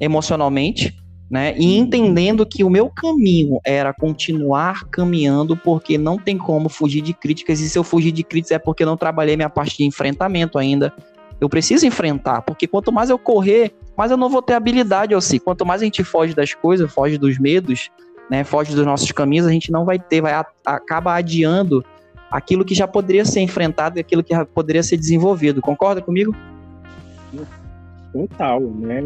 emocionalmente, 0.00 0.96
né? 1.30 1.54
E 1.58 1.76
entendendo 1.76 2.46
que 2.46 2.64
o 2.64 2.70
meu 2.70 2.88
caminho 2.88 3.60
era 3.66 3.92
continuar 3.92 4.84
caminhando, 4.86 5.58
porque 5.58 5.98
não 5.98 6.16
tem 6.16 6.38
como 6.38 6.70
fugir 6.70 7.02
de 7.02 7.12
críticas, 7.12 7.60
e 7.60 7.68
se 7.68 7.78
eu 7.78 7.84
fugir 7.84 8.12
de 8.12 8.24
críticas 8.24 8.56
é 8.56 8.58
porque 8.58 8.82
não 8.82 8.96
trabalhei 8.96 9.36
minha 9.36 9.50
parte 9.50 9.76
de 9.76 9.84
enfrentamento 9.84 10.56
ainda. 10.56 10.90
Eu 11.42 11.48
preciso 11.48 11.84
enfrentar, 11.84 12.42
porque 12.42 12.68
quanto 12.68 12.92
mais 12.92 13.10
eu 13.10 13.18
correr, 13.18 13.74
mais 13.96 14.10
eu 14.10 14.16
não 14.16 14.30
vou 14.30 14.40
ter 14.40 14.54
habilidade, 14.54 15.20
se 15.22 15.40
quanto 15.40 15.66
mais 15.66 15.82
a 15.82 15.84
gente 15.84 16.04
foge 16.04 16.34
das 16.34 16.54
coisas, 16.54 16.92
foge 16.92 17.18
dos 17.18 17.36
medos, 17.36 17.90
né, 18.30 18.44
foge 18.44 18.74
dos 18.74 18.86
nossos 18.86 19.10
caminhos, 19.10 19.46
a 19.46 19.50
gente 19.50 19.72
não 19.72 19.84
vai 19.84 19.98
ter, 19.98 20.20
vai 20.20 20.32
a, 20.32 20.46
acaba 20.64 21.14
adiando 21.14 21.84
aquilo 22.30 22.64
que 22.64 22.74
já 22.74 22.86
poderia 22.86 23.24
ser 23.24 23.40
enfrentado 23.40 23.98
e 23.98 24.00
aquilo 24.00 24.22
que 24.22 24.32
já 24.32 24.46
poderia 24.46 24.84
ser 24.84 24.96
desenvolvido. 24.96 25.60
Concorda 25.60 26.00
comigo? 26.00 26.32
Total, 28.12 28.60
né? 28.60 29.02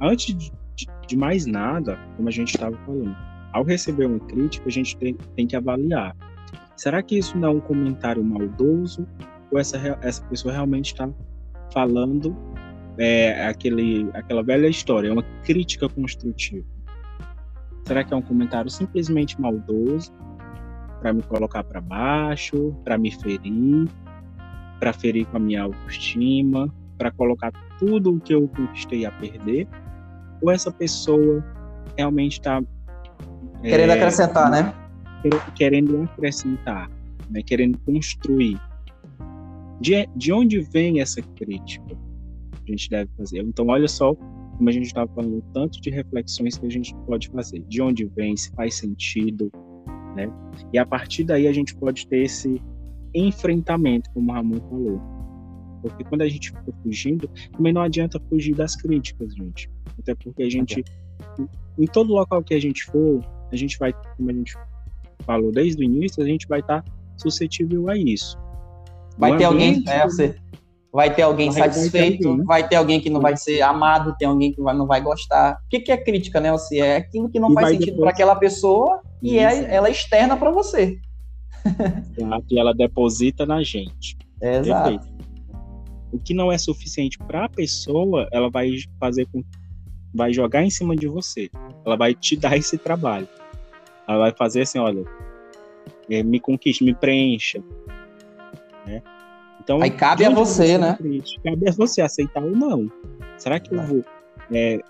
Antes 0.00 0.36
de 0.36 0.52
de, 0.76 0.86
de 1.06 1.16
mais 1.16 1.46
nada, 1.46 1.98
como 2.16 2.28
a 2.28 2.32
gente 2.32 2.54
estava 2.54 2.76
falando, 2.84 3.16
ao 3.52 3.64
receber 3.64 4.06
uma 4.06 4.18
crítica, 4.20 4.68
a 4.68 4.72
gente 4.72 4.96
tem, 4.96 5.14
tem 5.36 5.46
que 5.46 5.56
avaliar. 5.56 6.14
Será 6.76 7.02
que 7.02 7.16
isso 7.16 7.38
não 7.38 7.48
é 7.48 7.52
um 7.52 7.60
comentário 7.60 8.22
maldoso? 8.22 9.06
Ou 9.50 9.58
essa, 9.58 9.78
essa 10.02 10.22
pessoa 10.24 10.52
realmente 10.52 10.92
está 10.92 11.08
falando 11.72 12.36
é, 12.98 13.46
aquele, 13.46 14.08
aquela 14.14 14.42
velha 14.42 14.68
história, 14.68 15.08
é 15.08 15.12
uma 15.12 15.24
crítica 15.44 15.88
construtiva? 15.88 16.66
Será 17.84 18.02
que 18.02 18.14
é 18.14 18.16
um 18.16 18.22
comentário 18.22 18.70
simplesmente 18.70 19.40
maldoso 19.40 20.12
para 21.00 21.12
me 21.12 21.22
colocar 21.22 21.64
para 21.64 21.80
baixo, 21.80 22.74
para 22.82 22.96
me 22.96 23.10
ferir, 23.10 23.88
para 24.80 24.92
ferir 24.92 25.26
com 25.26 25.36
a 25.36 25.40
minha 25.40 25.62
autoestima, 25.62 26.72
para 26.96 27.10
colocar 27.10 27.52
tudo 27.78 28.14
o 28.14 28.20
que 28.20 28.34
eu 28.34 28.48
conquistei 28.48 29.04
a 29.04 29.10
perder? 29.10 29.68
ou 30.44 30.50
essa 30.50 30.70
pessoa 30.70 31.42
realmente 31.96 32.32
está 32.32 32.62
querendo 33.62 33.90
é, 33.90 33.94
acrescentar, 33.94 34.50
né? 34.50 34.74
Querendo 35.54 36.02
acrescentar, 36.02 36.90
né? 37.30 37.42
querendo 37.42 37.78
construir. 37.78 38.60
De, 39.80 40.08
de 40.16 40.32
onde 40.32 40.60
vem 40.60 41.00
essa 41.00 41.20
crítica? 41.20 41.96
A 42.52 42.70
gente 42.70 42.88
deve 42.88 43.10
fazer. 43.16 43.40
Então, 43.40 43.66
olha 43.68 43.88
só 43.88 44.14
como 44.56 44.68
a 44.68 44.72
gente 44.72 44.86
estava 44.86 45.12
falando, 45.12 45.42
tanto 45.52 45.80
de 45.80 45.90
reflexões 45.90 46.56
que 46.56 46.66
a 46.66 46.70
gente 46.70 46.94
pode 47.06 47.28
fazer. 47.28 47.60
De 47.68 47.82
onde 47.82 48.04
vem, 48.06 48.36
se 48.36 48.50
faz 48.52 48.76
sentido, 48.76 49.50
né? 50.14 50.28
E 50.72 50.78
a 50.78 50.86
partir 50.86 51.24
daí 51.24 51.46
a 51.48 51.52
gente 51.52 51.74
pode 51.74 52.06
ter 52.06 52.22
esse 52.22 52.60
enfrentamento, 53.14 54.10
como 54.12 54.30
o 54.30 54.34
Ramon 54.34 54.60
falou. 54.68 55.00
Porque 55.82 56.04
quando 56.04 56.22
a 56.22 56.28
gente 56.28 56.50
fica 56.50 56.72
fugindo, 56.82 57.28
também 57.52 57.72
não 57.72 57.82
adianta 57.82 58.20
fugir 58.28 58.54
das 58.54 58.74
críticas, 58.76 59.34
gente. 59.34 59.70
Até 59.98 60.14
porque 60.14 60.42
a 60.42 60.50
gente, 60.50 60.82
em 61.78 61.86
todo 61.86 62.12
local 62.12 62.42
que 62.42 62.54
a 62.54 62.60
gente 62.60 62.84
for, 62.86 63.20
a 63.52 63.56
gente 63.56 63.78
vai, 63.78 63.92
como 64.16 64.30
a 64.30 64.32
gente 64.32 64.56
falou 65.20 65.52
desde 65.52 65.82
o 65.82 65.84
início, 65.84 66.22
a 66.22 66.26
gente 66.26 66.46
vai 66.48 66.60
estar 66.60 66.82
tá 66.82 66.92
suscetível 67.16 67.88
a 67.88 67.96
isso. 67.96 68.38
Vai 69.16 69.36
ter 69.36 69.44
alguém, 69.44 69.84
é, 69.86 70.04
você, 70.04 70.36
vai 70.92 71.14
ter 71.14 71.22
alguém 71.22 71.50
vai, 71.50 71.62
satisfeito, 71.62 72.28
vai 72.28 72.36
ter, 72.36 72.44
vai 72.44 72.68
ter, 72.68 72.76
alguém 72.76 73.00
que 73.00 73.10
não 73.10 73.20
vai 73.20 73.36
ser 73.36 73.62
amado, 73.62 74.14
tem 74.18 74.28
alguém 74.28 74.52
que 74.52 74.60
vai, 74.60 74.74
não 74.74 74.86
vai 74.86 75.00
gostar. 75.00 75.58
O 75.64 75.68
que, 75.68 75.80
que 75.80 75.92
é 75.92 75.96
crítica, 75.96 76.40
né? 76.40 76.50
Você 76.52 76.78
é 76.78 76.96
aquilo 76.96 77.28
que 77.28 77.40
não 77.40 77.50
e 77.50 77.54
faz 77.54 77.68
sentido 77.68 77.98
para 77.98 78.10
aquela 78.10 78.36
pessoa 78.36 79.00
e 79.22 79.38
é, 79.38 79.74
ela 79.74 79.88
é 79.88 79.90
externa 79.90 80.36
para 80.36 80.50
você. 80.50 80.98
E 82.50 82.58
ela 82.58 82.74
deposita 82.74 83.46
na 83.46 83.62
gente. 83.62 84.16
É, 84.40 84.58
exato. 84.58 85.00
O 86.12 86.18
que 86.18 86.34
não 86.34 86.52
é 86.52 86.58
suficiente 86.58 87.18
para 87.18 87.46
a 87.46 87.48
pessoa, 87.48 88.28
ela 88.30 88.50
vai 88.50 88.70
fazer 89.00 89.26
com 89.32 89.42
vai 90.14 90.32
jogar 90.32 90.62
em 90.62 90.70
cima 90.70 90.94
de 90.94 91.08
você. 91.08 91.50
Ela 91.84 91.96
vai 91.96 92.14
te 92.14 92.36
dar 92.36 92.56
esse 92.56 92.78
trabalho. 92.78 93.28
Ela 94.06 94.18
vai 94.18 94.32
fazer 94.32 94.62
assim, 94.62 94.78
olha, 94.78 95.04
me 96.08 96.38
conquiste, 96.38 96.84
me 96.84 96.94
preencha. 96.94 97.60
Né? 98.86 99.02
Então, 99.62 99.80
Aí 99.80 99.90
cabe 99.90 100.24
a 100.24 100.30
você, 100.30 100.76
né? 100.76 100.96
Cabe 101.42 101.68
a 101.68 101.72
você 101.72 102.02
aceitar 102.02 102.42
ou 102.42 102.50
não. 102.50 102.90
Será 103.38 103.58
que 103.58 103.74
eu 103.74 103.82
vou 103.82 104.04
é, 104.52 104.80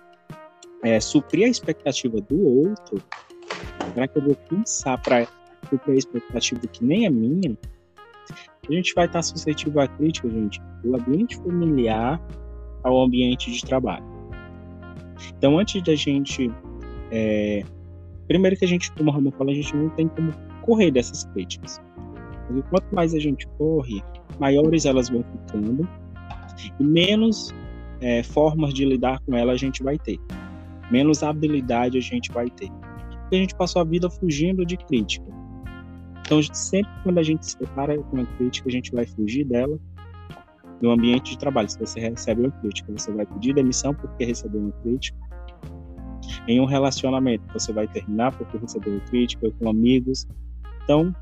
é, 0.83 1.01
suprir 1.01 1.47
a 1.47 1.49
expectativa 1.49 2.21
do 2.21 2.43
outro? 2.43 3.03
Será 3.93 4.09
que 4.09 4.19
eu 4.19 4.23
vou 4.23 4.35
pensar 4.35 4.99
para 4.99 5.27
suprir 5.69 5.95
a 5.95 5.99
expectativa 5.99 6.61
que 6.67 6.85
nem 6.85 7.07
a 7.07 7.11
minha? 7.11 7.57
A 8.69 8.73
gente 8.73 8.95
vai 8.95 9.07
estar 9.07 9.23
suscetível 9.23 9.81
à 9.83 9.89
crítica, 9.89 10.29
gente, 10.29 10.61
do 10.83 10.97
ambiente 10.97 11.37
familiar 11.37 12.21
ao 12.83 13.03
ambiente 13.03 13.51
de 13.51 13.65
trabalho. 13.65 14.05
Então, 15.37 15.59
antes 15.59 15.83
da 15.83 15.95
gente. 15.95 16.51
É, 17.11 17.63
primeiro 18.27 18.57
que 18.57 18.65
a 18.65 18.69
gente, 18.69 18.91
como 18.93 19.11
o 19.11 19.13
Ramon 19.13 19.31
fala, 19.33 19.53
a 19.53 19.55
gente 19.55 19.77
não 19.77 19.89
tem 19.91 20.09
como 20.09 20.33
correr 20.63 20.91
dessas 20.91 21.25
críticas. 21.27 21.81
Porque 22.47 22.63
quanto 22.71 22.95
mais 22.95 23.15
a 23.15 23.19
gente 23.19 23.47
corre, 23.59 24.03
maiores 24.39 24.85
elas 24.85 25.09
vão 25.09 25.25
ficando 25.25 25.89
e 26.79 26.85
menos 26.85 27.55
é, 28.01 28.23
formas 28.23 28.73
de 28.73 28.85
lidar 28.85 29.21
com 29.21 29.37
ela 29.37 29.53
a 29.53 29.57
gente 29.57 29.83
vai 29.83 29.99
ter. 29.99 30.19
Menos 30.91 31.23
habilidade 31.23 31.99
a 31.99 32.01
gente 32.01 32.31
vai 32.33 32.51
ter. 32.51 32.71
Porque 32.71 33.37
a 33.37 33.39
gente 33.39 33.55
passou 33.55 33.81
a 33.81 33.85
vida 33.85 34.11
fugindo 34.11 34.65
de 34.65 34.77
crítica. 34.77 35.25
Então, 36.21 36.43
sempre 36.53 36.93
quando 37.03 37.19
a 37.19 37.23
gente 37.23 37.47
se 37.47 37.59
depara 37.59 37.97
com 37.99 38.17
uma 38.17 38.27
crítica, 38.27 38.69
a 38.69 38.73
gente 38.73 38.93
vai 38.93 39.07
fugir 39.07 39.45
dela 39.45 39.79
no 40.81 40.91
ambiente 40.91 41.33
de 41.33 41.39
trabalho. 41.39 41.69
Se 41.69 41.79
você 41.79 42.01
recebe 42.01 42.43
uma 42.43 42.51
crítica, 42.51 42.93
você 42.93 43.13
vai 43.13 43.27
pedir 43.27 43.55
demissão 43.55 43.95
porque 43.95 44.25
recebeu 44.25 44.61
uma 44.61 44.73
crítica. 44.83 45.19
Em 46.49 46.61
um 46.61 46.65
relacionamento, 46.65 47.45
você 47.53 47.73
vai 47.73 47.87
terminar 47.89 48.37
porque 48.37 48.57
recebeu 48.59 48.95
uma 48.95 49.01
crítica 49.01 49.51
com 49.51 49.69
amigos. 49.69 50.27
Então, 50.83 51.15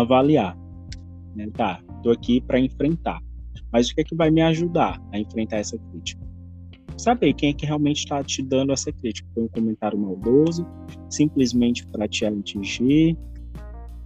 avaliar. 0.00 0.56
Né? 1.34 1.48
Tá, 1.52 1.82
estou 1.96 2.12
aqui 2.12 2.40
para 2.40 2.58
enfrentar. 2.60 3.20
Mas 3.72 3.88
o 3.88 3.94
que 3.94 4.00
é 4.00 4.04
que 4.04 4.14
vai 4.14 4.30
me 4.30 4.42
ajudar 4.42 5.00
a 5.12 5.18
enfrentar 5.18 5.56
essa 5.56 5.78
crítica? 5.78 6.24
Saber 6.96 7.34
quem 7.34 7.50
é 7.50 7.52
que 7.52 7.66
realmente 7.66 7.98
está 7.98 8.22
te 8.24 8.42
dando 8.42 8.72
essa 8.72 8.90
crítica. 8.90 9.28
Foi 9.34 9.44
um 9.44 9.48
comentário 9.48 9.98
maldoso, 9.98 10.66
simplesmente 11.10 11.86
para 11.88 12.08
te 12.08 12.24
atingir, 12.24 13.16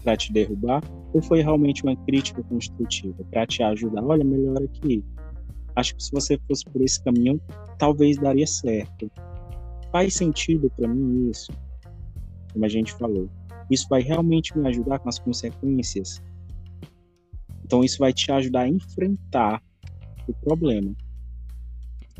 para 0.02 0.16
te 0.16 0.32
derrubar, 0.32 0.82
ou 1.12 1.22
foi 1.22 1.40
realmente 1.40 1.84
uma 1.84 1.96
crítica 2.04 2.42
construtiva 2.42 3.22
para 3.30 3.46
te 3.46 3.62
ajudar? 3.62 4.02
Olha, 4.02 4.24
melhor 4.24 4.60
aqui. 4.62 5.04
Acho 5.76 5.94
que 5.94 6.02
se 6.02 6.10
você 6.10 6.38
fosse 6.48 6.64
por 6.64 6.82
esse 6.82 7.02
caminho, 7.02 7.40
talvez 7.78 8.18
daria 8.18 8.46
certo. 8.46 9.10
Faz 9.92 10.14
sentido 10.14 10.70
para 10.76 10.88
mim 10.88 11.30
isso? 11.30 11.52
Como 12.52 12.64
a 12.64 12.68
gente 12.68 12.92
falou. 12.94 13.28
Isso 13.70 13.86
vai 13.88 14.02
realmente 14.02 14.56
me 14.58 14.68
ajudar 14.68 14.98
com 14.98 15.08
as 15.08 15.18
consequências? 15.18 16.20
Então, 17.64 17.84
isso 17.84 17.98
vai 17.98 18.12
te 18.12 18.32
ajudar 18.32 18.62
a 18.62 18.68
enfrentar 18.68 19.62
o 20.26 20.34
problema. 20.34 20.92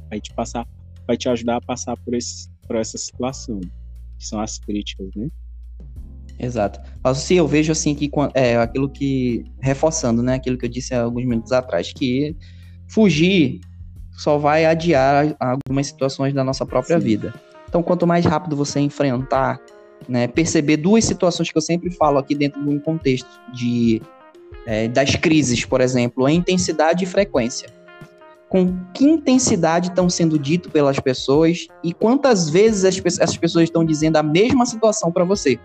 Vai 0.09 0.21
te 0.21 0.33
passar, 0.33 0.67
vai 1.07 1.17
te 1.17 1.29
ajudar 1.29 1.57
a 1.57 1.61
passar 1.61 1.97
por, 1.99 2.15
esse, 2.15 2.49
por 2.67 2.77
essa 2.77 2.97
situação, 2.97 3.59
que 3.61 4.27
são 4.27 4.41
as 4.41 4.59
críticas, 4.59 5.09
né? 5.17 5.29
Exato. 6.39 6.81
Mas 7.03 7.19
sim, 7.19 7.35
eu 7.35 7.47
vejo 7.47 7.73
assim 7.73 7.95
que 7.95 8.11
é 8.35 8.57
aquilo 8.57 8.89
que 8.89 9.45
reforçando, 9.61 10.23
né, 10.23 10.35
aquilo 10.35 10.57
que 10.57 10.65
eu 10.65 10.71
disse 10.71 10.95
há 10.95 11.03
alguns 11.03 11.27
minutos 11.27 11.53
atrás, 11.53 11.93
que 11.93 12.35
fugir 12.89 13.61
só 14.13 14.39
vai 14.39 14.65
adiar 14.65 15.37
algumas 15.39 15.87
situações 15.89 16.33
da 16.33 16.43
nossa 16.43 16.65
própria 16.65 16.99
sim. 16.99 17.05
vida. 17.05 17.33
Então, 17.69 17.83
quanto 17.83 18.07
mais 18.07 18.25
rápido 18.25 18.57
você 18.57 18.81
enfrentar, 18.81 19.59
né, 20.09 20.27
perceber 20.27 20.77
duas 20.77 21.05
situações 21.05 21.51
que 21.51 21.57
eu 21.57 21.63
sempre 21.63 21.91
falo 21.91 22.19
aqui 22.19 22.35
dentro 22.35 22.63
de 22.63 22.69
um 22.69 22.79
contexto 22.79 23.29
de 23.53 24.01
é, 24.67 24.89
das 24.89 25.17
crises, 25.17 25.65
por 25.65 25.81
exemplo, 25.81 26.27
a 26.27 26.33
intensidade 26.33 27.05
e 27.05 27.07
frequência. 27.07 27.69
Com 28.49 28.77
que 28.93 29.05
intensidade 29.05 29.89
estão 29.89 30.11
sendo 30.11 30.39
dito 30.39 30.71
pelas 30.71 30.99
pessoas 30.99 31.69
e 31.85 31.93
quantas 31.93 32.51
vezes 32.51 32.85
as, 32.85 33.21
as 33.21 33.37
pessoas 33.37 33.65
estão 33.65 33.85
dizendo 33.85 34.17
a 34.17 34.23
mesma 34.23 34.67
situação 34.67 35.13
para 35.13 35.25
você? 35.25 35.59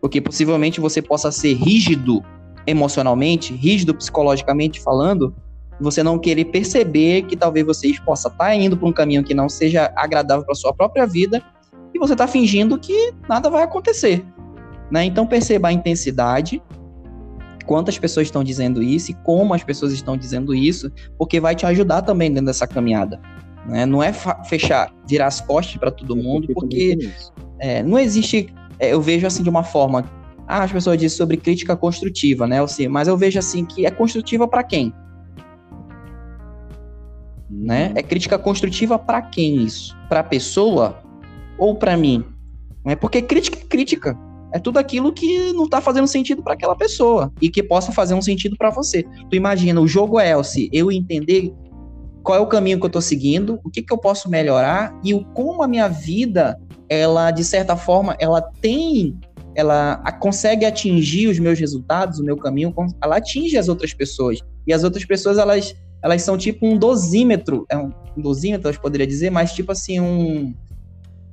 Porque 0.00 0.20
possivelmente 0.20 0.80
você 0.80 1.00
possa 1.00 1.30
ser 1.30 1.54
rígido 1.54 2.24
emocionalmente, 2.66 3.54
rígido 3.54 3.94
psicologicamente 3.94 4.80
falando, 4.80 5.32
você 5.80 6.02
não 6.02 6.18
querer 6.18 6.46
perceber 6.46 7.22
que 7.22 7.36
talvez 7.36 7.64
você 7.64 7.92
possa 8.04 8.28
estar 8.28 8.46
tá 8.46 8.54
indo 8.54 8.76
para 8.76 8.88
um 8.88 8.92
caminho 8.92 9.22
que 9.22 9.34
não 9.34 9.48
seja 9.48 9.92
agradável 9.94 10.44
para 10.44 10.54
sua 10.54 10.72
própria 10.72 11.06
vida 11.06 11.42
e 11.96 11.98
você 11.98 12.12
está 12.12 12.28
fingindo 12.28 12.78
que 12.78 13.12
nada 13.28 13.50
vai 13.50 13.62
acontecer. 13.62 14.24
Né? 14.90 15.04
Então 15.06 15.26
perceba 15.26 15.68
a 15.68 15.72
intensidade, 15.72 16.62
quantas 17.64 17.98
pessoas 17.98 18.26
estão 18.26 18.44
dizendo 18.44 18.82
isso 18.82 19.10
e 19.10 19.14
como 19.14 19.54
as 19.54 19.64
pessoas 19.64 19.92
estão 19.92 20.16
dizendo 20.16 20.54
isso, 20.54 20.92
porque 21.18 21.40
vai 21.40 21.56
te 21.56 21.66
ajudar 21.66 22.02
também 22.02 22.30
dentro 22.30 22.46
dessa 22.46 22.66
caminhada. 22.66 23.20
Né? 23.66 23.84
Não 23.84 24.02
é 24.02 24.12
fechar, 24.48 24.92
virar 25.08 25.26
as 25.26 25.40
costas 25.40 25.76
para 25.76 25.90
todo 25.90 26.14
mundo, 26.14 26.48
porque 26.54 26.98
é, 27.58 27.82
não 27.82 27.98
existe. 27.98 28.54
É, 28.78 28.92
eu 28.92 29.00
vejo 29.00 29.26
assim 29.26 29.42
de 29.42 29.48
uma 29.48 29.64
forma. 29.64 30.04
Ah, 30.46 30.62
as 30.62 30.70
pessoas 30.70 30.96
dizem 30.98 31.16
sobre 31.16 31.36
crítica 31.36 31.74
construtiva, 31.74 32.46
né? 32.46 32.64
Sei, 32.68 32.86
mas 32.86 33.08
eu 33.08 33.16
vejo 33.16 33.36
assim 33.36 33.64
que 33.64 33.84
é 33.84 33.90
construtiva 33.90 34.46
para 34.46 34.62
quem? 34.62 34.92
Né? 37.50 37.90
É 37.96 38.02
crítica 38.02 38.38
construtiva 38.38 38.96
para 38.96 39.22
quem 39.22 39.64
isso? 39.64 39.96
Para 40.08 40.20
a 40.20 40.22
pessoa 40.22 41.02
ou 41.58 41.74
para 41.74 41.96
mim? 41.96 42.24
Né? 42.84 42.96
Porque 42.96 43.22
crítica 43.22 43.58
é 43.58 43.62
crítica. 43.62 44.18
É 44.52 44.58
tudo 44.58 44.78
aquilo 44.78 45.12
que 45.12 45.52
não 45.52 45.68
tá 45.68 45.80
fazendo 45.80 46.06
sentido 46.06 46.42
para 46.42 46.54
aquela 46.54 46.76
pessoa 46.76 47.32
e 47.42 47.50
que 47.50 47.62
possa 47.62 47.92
fazer 47.92 48.14
um 48.14 48.22
sentido 48.22 48.56
para 48.56 48.70
você. 48.70 49.02
Tu 49.28 49.36
imagina, 49.36 49.80
o 49.80 49.88
jogo 49.88 50.18
é 50.18 50.40
se 50.42 50.70
eu 50.72 50.90
entender 50.90 51.52
qual 52.22 52.38
é 52.38 52.40
o 52.40 52.46
caminho 52.46 52.78
que 52.78 52.86
eu 52.86 52.90
tô 52.90 53.00
seguindo, 53.00 53.60
o 53.64 53.70
que 53.70 53.82
que 53.82 53.92
eu 53.92 53.98
posso 53.98 54.30
melhorar 54.30 54.98
e 55.04 55.12
o 55.12 55.24
como 55.26 55.62
a 55.62 55.68
minha 55.68 55.88
vida, 55.88 56.58
ela 56.88 57.30
de 57.30 57.44
certa 57.44 57.76
forma, 57.76 58.16
ela 58.18 58.40
tem 58.60 59.18
ela 59.56 59.96
consegue 60.20 60.66
atingir 60.66 61.28
os 61.28 61.38
meus 61.38 61.58
resultados, 61.58 62.18
o 62.18 62.24
meu 62.24 62.36
caminho, 62.36 62.74
ela 63.02 63.16
atinge 63.16 63.56
as 63.56 63.68
outras 63.68 63.94
pessoas. 63.94 64.38
E 64.66 64.72
as 64.72 64.84
outras 64.84 65.04
pessoas, 65.06 65.38
elas, 65.38 65.74
elas 66.02 66.20
são 66.20 66.36
tipo 66.36 66.66
um 66.66 66.76
dosímetro, 66.76 67.64
é 67.70 67.76
um, 67.76 67.90
dosímetro, 68.16 68.70
eu 68.70 68.80
poderia 68.80 69.06
dizer, 69.06 69.30
mas 69.30 69.54
tipo 69.54 69.72
assim, 69.72 69.98
um, 69.98 70.54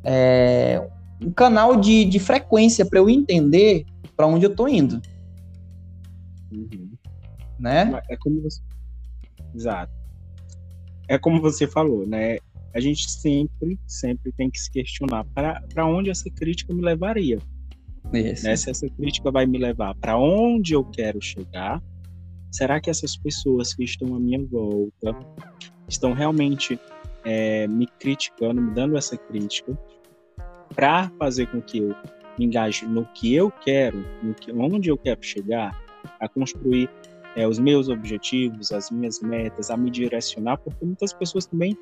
é, 0.04 0.86
um 1.22 1.32
canal 1.32 1.80
de, 1.80 2.06
de 2.06 2.20
frequência 2.20 2.86
para 2.86 3.00
eu 3.00 3.10
entender 3.10 3.86
para 4.16 4.28
onde 4.28 4.46
eu 4.46 4.52
estou 4.52 4.68
indo. 4.68 5.02
Uhum. 6.52 6.92
Né? 7.60 8.02
É 8.10 8.18
como 8.18 8.42
você... 8.42 8.62
Exato. 9.56 9.92
É 11.08 11.18
como 11.18 11.42
você 11.42 11.68
falou, 11.68 12.06
né? 12.08 12.38
A 12.74 12.80
gente 12.80 13.10
sempre, 13.10 13.80
sempre 13.86 14.32
tem 14.32 14.50
que 14.50 14.60
se 14.60 14.72
questionar 14.72 15.26
para 15.34 15.86
onde 15.86 16.10
essa 16.10 16.30
crítica 16.30 16.74
me 16.74 16.82
levaria. 16.82 17.38
Né? 18.12 18.36
Se 18.36 18.70
essa 18.70 18.88
crítica 18.90 19.32
vai 19.32 19.46
me 19.46 19.58
levar 19.58 19.96
para 19.96 20.18
onde 20.18 20.74
eu 20.74 20.84
quero 20.84 21.22
chegar, 21.22 21.82
será 22.52 22.80
que 22.80 22.90
essas 22.90 23.16
pessoas 23.16 23.74
que 23.74 23.84
estão 23.84 24.16
à 24.16 24.20
minha 24.20 24.44
volta 24.46 25.16
estão 25.88 26.14
realmente 26.14 26.80
é, 27.26 27.68
me 27.68 27.88
criticando, 28.00 28.62
me 28.62 28.72
dando 28.72 28.98
essa 28.98 29.18
crítica 29.18 29.78
para 30.76 31.10
fazer 31.20 31.48
com 31.48 31.62
que 31.62 31.80
eu 31.80 31.96
me 32.38 32.46
engaje 32.46 32.86
no 32.86 33.06
que 33.14 33.34
eu 33.34 33.52
quero, 33.52 34.04
no 34.22 34.34
que, 34.34 34.52
onde 34.52 34.90
eu 34.90 34.98
quero 34.98 35.22
chegar, 35.22 35.80
a 36.20 36.28
construir 36.28 36.90
é, 37.36 37.48
os 37.48 37.60
meus 37.60 37.90
objetivos, 37.90 38.72
as 38.72 38.90
minhas 38.90 39.20
metas, 39.22 39.70
a 39.70 39.78
me 39.78 39.90
direcionar, 39.90 40.58
porque 40.58 40.84
muitas 40.84 41.14
pessoas 41.14 41.46
também 41.46 41.78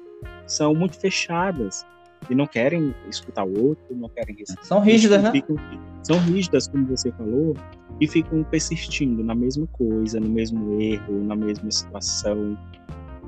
são 0.45 0.73
muito 0.73 0.99
fechadas 0.99 1.86
e 2.30 2.36
não 2.36 2.45
querem 2.45 2.93
escutar 3.10 3.43
o 3.43 3.67
outro, 3.67 3.84
não 3.95 4.10
querem 4.10 4.36
receber. 4.36 4.63
São 4.63 4.80
rígidas, 4.80 5.23
né? 5.23 5.32
Ficam, 5.32 5.56
são 6.04 6.19
rígidas, 6.19 6.67
como 6.67 6.86
você 6.86 7.12
falou, 7.13 7.56
e 7.99 8.08
ficam 8.08 8.43
persistindo 8.43 9.23
na 9.23 9.34
mesma 9.34 9.67
coisa, 9.67 10.19
no 10.19 10.30
mesmo 10.30 10.80
erro, 10.82 11.23
na 11.23 11.36
mesma 11.36 11.71
situação, 11.71 12.58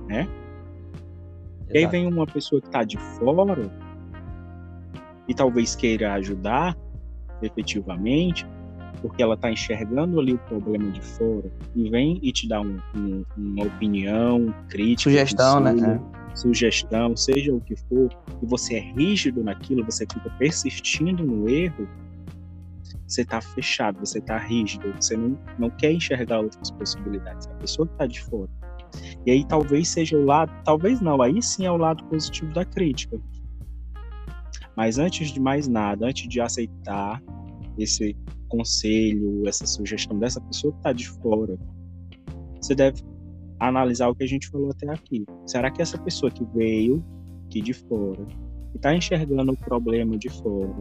né? 0.07 0.27
Exato. 1.63 1.75
E 1.75 1.77
aí 1.77 1.87
vem 1.87 2.07
uma 2.07 2.25
pessoa 2.25 2.61
que 2.61 2.67
está 2.67 2.83
de 2.83 2.97
fora 2.97 3.71
e 5.27 5.33
talvez 5.33 5.75
queira 5.75 6.13
ajudar 6.13 6.77
efetivamente, 7.41 8.45
porque 9.01 9.21
ela 9.21 9.35
está 9.35 9.51
enxergando 9.51 10.19
ali 10.19 10.33
o 10.33 10.37
problema 10.39 10.91
de 10.91 11.01
fora 11.01 11.51
e 11.75 11.89
vem 11.89 12.19
e 12.21 12.31
te 12.31 12.47
dá 12.47 12.61
um, 12.61 12.77
um, 12.95 13.25
uma 13.37 13.65
opinião, 13.65 14.53
crítica, 14.69 15.09
sugestão, 15.09 15.59
né? 15.59 15.99
É. 16.09 16.35
Sugestão, 16.35 17.15
seja 17.15 17.53
o 17.53 17.61
que 17.61 17.75
for, 17.75 18.09
e 18.41 18.45
você 18.45 18.75
é 18.75 18.79
rígido 18.79 19.43
naquilo, 19.43 19.83
você 19.83 20.05
fica 20.11 20.29
persistindo 20.31 21.23
no 21.23 21.47
erro, 21.47 21.87
você 23.07 23.21
está 23.21 23.39
fechado, 23.39 23.99
você 23.99 24.17
está 24.17 24.37
rígido, 24.37 24.91
você 24.99 25.15
não, 25.15 25.37
não 25.59 25.69
quer 25.69 25.91
enxergar 25.91 26.39
outras 26.39 26.71
possibilidades. 26.71 27.47
A 27.47 27.53
pessoa 27.55 27.87
que 27.87 27.93
está 27.93 28.07
de 28.07 28.21
fora. 28.21 28.49
E 29.25 29.31
aí 29.31 29.45
talvez 29.45 29.89
seja 29.89 30.17
o 30.17 30.25
lado, 30.25 30.51
talvez 30.63 31.01
não, 31.01 31.21
aí 31.21 31.41
sim 31.41 31.65
é 31.65 31.71
o 31.71 31.77
lado 31.77 32.03
positivo 32.05 32.53
da 32.53 32.65
crítica. 32.65 33.19
Mas 34.75 34.97
antes 34.97 35.31
de 35.31 35.39
mais 35.39 35.67
nada, 35.67 36.07
antes 36.07 36.27
de 36.27 36.41
aceitar 36.41 37.21
esse 37.77 38.15
conselho, 38.49 39.47
essa 39.47 39.65
sugestão 39.65 40.17
dessa 40.19 40.41
pessoa 40.41 40.73
que 40.73 40.79
está 40.79 40.93
de 40.93 41.07
fora, 41.07 41.57
você 42.61 42.75
deve 42.75 43.01
analisar 43.59 44.09
o 44.09 44.15
que 44.15 44.23
a 44.23 44.27
gente 44.27 44.49
falou 44.49 44.69
até 44.71 44.89
aqui. 44.89 45.25
Será 45.45 45.71
que 45.71 45.81
essa 45.81 45.97
pessoa 45.97 46.31
que 46.31 46.43
veio 46.55 47.03
aqui 47.45 47.61
de 47.61 47.73
fora, 47.73 48.25
que 48.71 48.77
está 48.77 48.95
enxergando 48.95 49.51
o 49.51 49.57
problema 49.57 50.17
de 50.17 50.29
fora, 50.29 50.75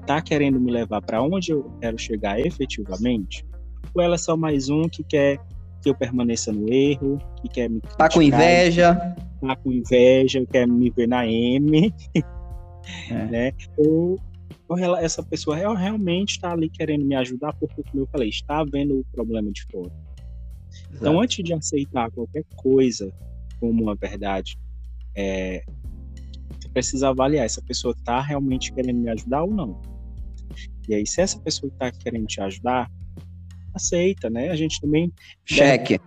está 0.00 0.20
querendo 0.20 0.60
me 0.60 0.70
levar 0.70 1.02
para 1.02 1.22
onde 1.22 1.52
eu 1.52 1.64
quero 1.80 1.98
chegar 1.98 2.40
efetivamente? 2.40 3.46
Ou 3.94 4.02
ela 4.02 4.14
é 4.14 4.18
só 4.18 4.36
mais 4.36 4.68
um 4.68 4.88
que 4.88 5.02
quer 5.04 5.38
que 5.82 5.90
eu 5.90 5.94
permaneça 5.94 6.52
no 6.52 6.72
erro, 6.72 7.18
que 7.40 7.48
quer 7.48 7.70
me. 7.70 7.80
Tá 7.80 8.08
com 8.08 8.22
inveja. 8.22 8.94
Tá 9.40 9.56
com 9.56 9.72
inveja, 9.72 10.44
quer 10.46 10.66
me 10.66 10.90
ver 10.90 11.08
na 11.08 11.26
M. 11.26 11.92
É. 13.10 13.24
Né? 13.26 13.52
Ou, 13.76 14.16
ou 14.68 14.96
essa 14.96 15.20
pessoa 15.20 15.56
realmente 15.56 16.36
está 16.36 16.52
ali 16.52 16.68
querendo 16.68 17.04
me 17.04 17.16
ajudar, 17.16 17.52
porque, 17.54 17.82
como 17.82 18.04
eu 18.04 18.06
falei, 18.06 18.28
está 18.28 18.62
vendo 18.62 19.00
o 19.00 19.04
problema 19.12 19.50
de 19.50 19.64
fora. 19.64 19.90
Então, 19.90 20.70
Exato. 20.70 20.96
Então, 20.96 21.20
antes 21.20 21.44
de 21.44 21.52
aceitar 21.52 22.10
qualquer 22.12 22.44
coisa 22.54 23.12
como 23.58 23.82
uma 23.82 23.96
verdade, 23.96 24.56
é, 25.16 25.64
você 26.60 26.68
precisa 26.68 27.08
avaliar 27.08 27.44
essa 27.44 27.62
pessoa 27.62 27.92
está 27.92 28.20
realmente 28.20 28.72
querendo 28.72 29.00
me 29.00 29.10
ajudar 29.10 29.42
ou 29.42 29.50
não. 29.50 29.80
E 30.88 30.94
aí, 30.94 31.06
se 31.06 31.20
essa 31.20 31.38
pessoa 31.40 31.70
está 31.72 31.90
querendo 31.90 32.26
te 32.26 32.40
ajudar, 32.40 32.90
aceita, 33.76 34.28
né? 34.28 34.50
A 34.50 34.56
gente 34.56 34.80
também 34.80 35.12
cheque 35.44 36.00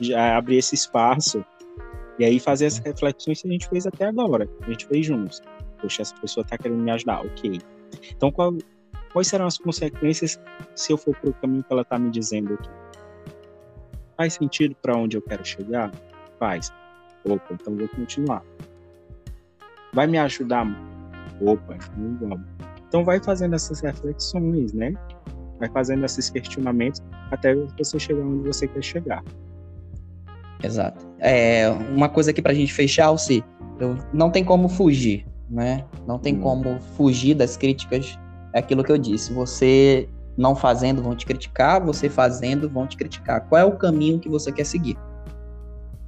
já 0.00 0.36
abrir 0.36 0.58
esse 0.58 0.74
espaço 0.74 1.44
e 2.18 2.24
aí 2.24 2.38
fazer 2.38 2.66
essas 2.66 2.84
reflexões 2.84 3.42
que 3.42 3.48
a 3.48 3.52
gente 3.52 3.68
fez 3.68 3.86
até 3.86 4.06
agora, 4.06 4.48
a 4.62 4.70
gente 4.70 4.86
fez 4.86 5.06
juntos. 5.06 5.40
Poxa, 5.80 6.02
essa 6.02 6.14
pessoa 6.16 6.42
está 6.44 6.56
querendo 6.56 6.80
me 6.80 6.90
ajudar, 6.90 7.24
ok. 7.24 7.58
Então, 8.16 8.30
qual, 8.30 8.54
quais 9.12 9.26
serão 9.26 9.46
as 9.46 9.58
consequências 9.58 10.40
se 10.74 10.92
eu 10.92 10.96
for 10.96 11.16
para 11.16 11.30
o 11.30 11.34
caminho 11.34 11.64
que 11.64 11.72
ela 11.72 11.82
está 11.82 11.98
me 11.98 12.10
dizendo 12.10 12.54
aqui? 12.54 12.70
Faz 14.16 14.34
sentido 14.34 14.76
para 14.80 14.96
onde 14.96 15.16
eu 15.16 15.22
quero 15.22 15.44
chegar? 15.44 15.90
Faz. 16.38 16.72
Opa, 17.24 17.54
então 17.54 17.76
vou 17.76 17.88
continuar. 17.88 18.44
Vai 19.92 20.06
me 20.06 20.18
ajudar? 20.18 20.66
Opa, 21.40 21.74
então 21.74 22.16
vamos. 22.20 22.46
Então 22.88 23.04
vai 23.04 23.20
fazendo 23.20 23.54
essas 23.54 23.80
reflexões, 23.80 24.72
né? 24.72 24.92
Vai 25.62 25.70
fazendo 25.70 26.04
esses 26.04 26.28
questionamentos 26.28 27.00
até 27.30 27.54
você 27.78 27.96
chegar 27.96 28.24
onde 28.24 28.48
você 28.48 28.66
quer 28.66 28.82
chegar. 28.82 29.22
Exato. 30.60 31.06
É, 31.20 31.70
uma 31.94 32.08
coisa 32.08 32.32
aqui 32.32 32.42
pra 32.42 32.52
gente 32.52 32.74
fechar, 32.74 33.16
se 33.16 33.44
não 34.12 34.28
tem 34.28 34.44
como 34.44 34.68
fugir, 34.68 35.24
né? 35.48 35.84
Não 36.04 36.18
tem 36.18 36.34
hum. 36.34 36.40
como 36.40 36.80
fugir 36.96 37.34
das 37.34 37.56
críticas. 37.56 38.18
É 38.52 38.58
aquilo 38.58 38.82
que 38.82 38.90
eu 38.90 38.98
disse. 38.98 39.32
Você 39.32 40.08
não 40.36 40.56
fazendo 40.56 41.00
vão 41.00 41.14
te 41.14 41.24
criticar, 41.24 41.80
você 41.80 42.08
fazendo 42.08 42.68
vão 42.68 42.84
te 42.84 42.96
criticar. 42.96 43.48
Qual 43.48 43.60
é 43.60 43.64
o 43.64 43.76
caminho 43.76 44.18
que 44.18 44.28
você 44.28 44.50
quer 44.50 44.66
seguir? 44.66 44.96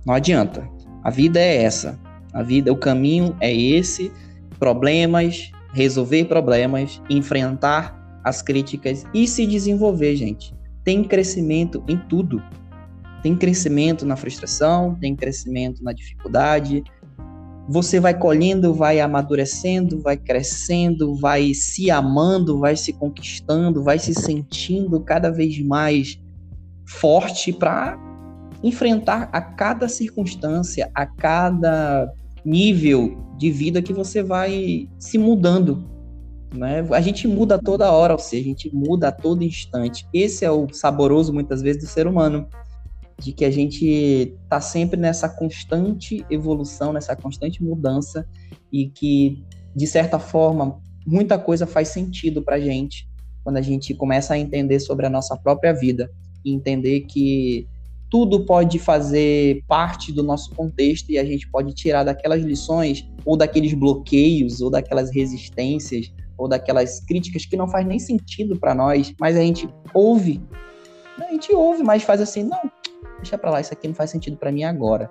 Não 0.05 0.15
adianta. 0.15 0.69
A 1.05 1.11
vida 1.11 1.39
é 1.39 1.63
essa. 1.63 1.97
A 2.33 2.43
vida, 2.43 2.73
o 2.73 2.77
caminho 2.77 3.37
é 3.41 3.55
esse. 3.55 4.11
Problemas, 4.59 5.53
resolver 5.73 6.25
problemas, 6.25 7.01
enfrentar 7.09 8.04
as 8.25 8.41
críticas 8.41 9.05
e 9.13 9.29
se 9.29 9.47
desenvolver, 9.47 10.17
gente. 10.17 10.55
Tem 10.83 11.05
crescimento 11.05 11.85
em 11.87 11.99
tudo. 12.09 12.43
Tem 13.23 13.37
crescimento 13.37 14.05
na 14.05 14.17
frustração, 14.17 14.97
tem 15.01 15.15
crescimento 15.15 15.83
na 15.83 15.93
dificuldade. 15.93 16.83
Você 17.69 17.99
vai 17.99 18.19
colhendo, 18.19 18.75
vai 18.75 19.01
amadurecendo, 19.01 20.01
vai 20.01 20.17
crescendo, 20.17 21.15
vai 21.17 21.55
se 21.55 21.91
amando, 21.91 22.59
vai 22.59 22.77
se 22.77 22.93
conquistando, 22.93 23.83
vai 23.83 23.99
se 23.99 24.13
sentindo 24.13 25.01
cada 25.01 25.31
vez 25.31 25.59
mais 25.65 26.19
forte 26.87 27.53
para 27.53 27.99
enfrentar 28.63 29.31
a 29.33 29.41
cada 29.41 29.89
circunstância, 29.89 30.91
a 30.95 31.07
cada 31.07 32.11
nível 32.45 33.17
de 33.39 33.51
vida 33.51 33.83
que 33.83 33.93
você 33.93 34.23
vai 34.23 34.89
se 34.99 35.19
mudando. 35.19 35.94
Né? 36.55 36.87
A 36.93 37.01
gente 37.01 37.27
muda 37.27 37.59
toda 37.59 37.91
hora, 37.91 38.13
ou 38.13 38.19
seja, 38.19 38.43
a 38.43 38.49
gente 38.49 38.75
muda 38.75 39.09
a 39.09 39.13
todo 39.13 39.43
instante. 39.43 40.07
Esse 40.13 40.45
é 40.45 40.51
o 40.51 40.73
saboroso, 40.73 41.33
muitas 41.33 41.61
vezes, 41.61 41.83
do 41.83 41.89
ser 41.89 42.07
humano 42.07 42.49
de 43.19 43.33
que 43.33 43.45
a 43.45 43.51
gente 43.51 43.87
está 44.43 44.61
sempre 44.61 44.99
nessa 44.99 45.29
constante 45.29 46.25
evolução, 46.31 46.93
nessa 46.93 47.15
constante 47.15 47.63
mudança 47.63 48.27
e 48.73 48.89
que, 48.89 49.45
de 49.75 49.87
certa 49.87 50.19
forma, 50.19 50.81
muita 51.07 51.39
coisa 51.39 51.67
faz 51.67 51.89
sentido 51.89 52.43
para 52.43 52.57
a 52.57 52.61
gente 52.61 53.09
quando 53.43 53.57
a 53.59 53.63
gente 53.63 53.95
começa 53.95 54.35
a 54.35 54.39
entender 54.39 54.81
sobre 54.81 55.07
a 55.07 55.11
nossa 55.11 55.37
própria 55.37 55.73
vida 55.73 56.11
e 56.45 56.53
entender 56.53 57.03
que 57.03 57.69
tudo 58.11 58.45
pode 58.47 58.79
fazer 58.79 59.63
parte 59.67 60.13
do 60.13 60.23
nosso 60.23 60.51
contexto 60.55 61.11
e 61.11 61.19
a 61.19 61.25
gente 61.25 61.49
pode 61.51 61.73
tirar 61.75 62.05
daquelas 62.05 62.43
lições 62.43 63.07
ou 63.25 63.37
daqueles 63.37 63.75
bloqueios 63.75 64.61
ou 64.61 64.71
daquelas 64.71 65.11
resistências 65.11 66.13
ou 66.37 66.49
daquelas 66.49 67.01
críticas 67.01 67.47
que 67.47 67.57
não 67.57 67.69
faz 67.69 67.87
nem 67.87 67.99
sentido 67.99 68.59
para 68.59 68.75
nós, 68.75 69.15
mas 69.21 69.37
a 69.37 69.41
gente 69.41 69.69
ouve, 69.93 70.43
a 71.19 71.31
gente 71.31 71.53
ouve, 71.55 71.83
mas 71.83 72.03
faz 72.03 72.21
assim, 72.21 72.43
não, 72.43 72.61
deixa 73.19 73.39
para 73.39 73.51
lá, 73.51 73.61
isso 73.61 73.73
aqui 73.73 73.89
não 73.89 73.95
faz 73.95 74.11
sentido 74.11 74.37
para 74.37 74.51
mim 74.51 74.65
agora. 74.65 75.11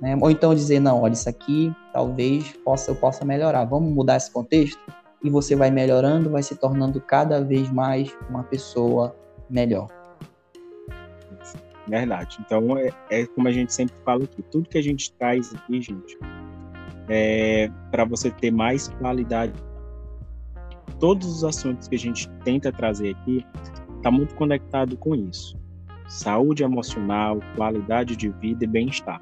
Né? 0.00 0.16
Ou 0.20 0.30
então 0.30 0.54
dizer, 0.54 0.80
não, 0.80 1.02
olha, 1.02 1.12
isso 1.12 1.28
aqui 1.28 1.74
talvez 1.92 2.52
possa, 2.64 2.90
eu 2.90 2.94
possa 2.94 3.24
melhorar, 3.24 3.64
vamos 3.64 3.92
mudar 3.92 4.16
esse 4.16 4.30
contexto? 4.30 4.80
E 5.22 5.28
você 5.28 5.54
vai 5.54 5.70
melhorando, 5.70 6.30
vai 6.30 6.42
se 6.42 6.56
tornando 6.56 7.00
cada 7.00 7.44
vez 7.44 7.70
mais 7.70 8.10
uma 8.30 8.42
pessoa 8.42 9.14
melhor. 9.50 9.88
Verdade. 11.86 12.38
Então, 12.40 12.78
é, 12.78 12.90
é 13.10 13.26
como 13.26 13.48
a 13.48 13.52
gente 13.52 13.74
sempre 13.74 13.94
fala 14.04 14.24
aqui, 14.24 14.42
tudo 14.42 14.68
que 14.68 14.78
a 14.78 14.82
gente 14.82 15.12
traz 15.12 15.52
aqui, 15.54 15.82
gente, 15.82 16.16
é 17.08 17.68
para 17.90 18.04
você 18.04 18.30
ter 18.30 18.50
mais 18.50 18.88
qualidade. 18.88 19.52
Todos 20.98 21.26
os 21.26 21.44
assuntos 21.44 21.88
que 21.88 21.94
a 21.94 21.98
gente 21.98 22.28
tenta 22.44 22.72
trazer 22.72 23.14
aqui 23.14 23.44
está 23.96 24.10
muito 24.10 24.34
conectado 24.34 24.96
com 24.96 25.14
isso. 25.14 25.58
Saúde 26.08 26.62
emocional, 26.64 27.38
qualidade 27.56 28.16
de 28.16 28.28
vida 28.28 28.64
e 28.64 28.66
bem-estar. 28.66 29.20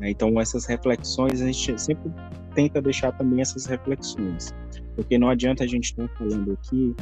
Né? 0.00 0.10
Então, 0.10 0.40
essas 0.40 0.66
reflexões, 0.66 1.40
a 1.40 1.46
gente 1.46 1.80
sempre 1.80 2.10
tenta 2.54 2.80
deixar 2.80 3.12
também 3.12 3.40
essas 3.40 3.66
reflexões, 3.66 4.54
porque 4.94 5.18
não 5.18 5.28
adianta 5.28 5.64
a 5.64 5.66
gente 5.66 5.84
estar 5.84 6.08
falando 6.16 6.52
aqui 6.52 6.94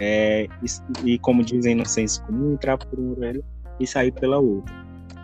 é, 0.00 0.46
e, 0.62 1.12
e, 1.12 1.18
como 1.18 1.42
dizem 1.42 1.74
no 1.74 1.86
senso 1.86 2.22
comum, 2.24 2.52
entrar 2.52 2.76
por 2.78 2.98
uma 2.98 3.12
orelha 3.12 3.44
e 3.80 3.86
sair 3.86 4.12
pela 4.12 4.38
outra. 4.38 4.74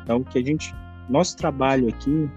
Então, 0.02 0.22
que 0.24 0.38
a 0.38 0.42
gente, 0.42 0.74
nosso 1.08 1.36
trabalho 1.36 1.88
aqui 1.88 2.28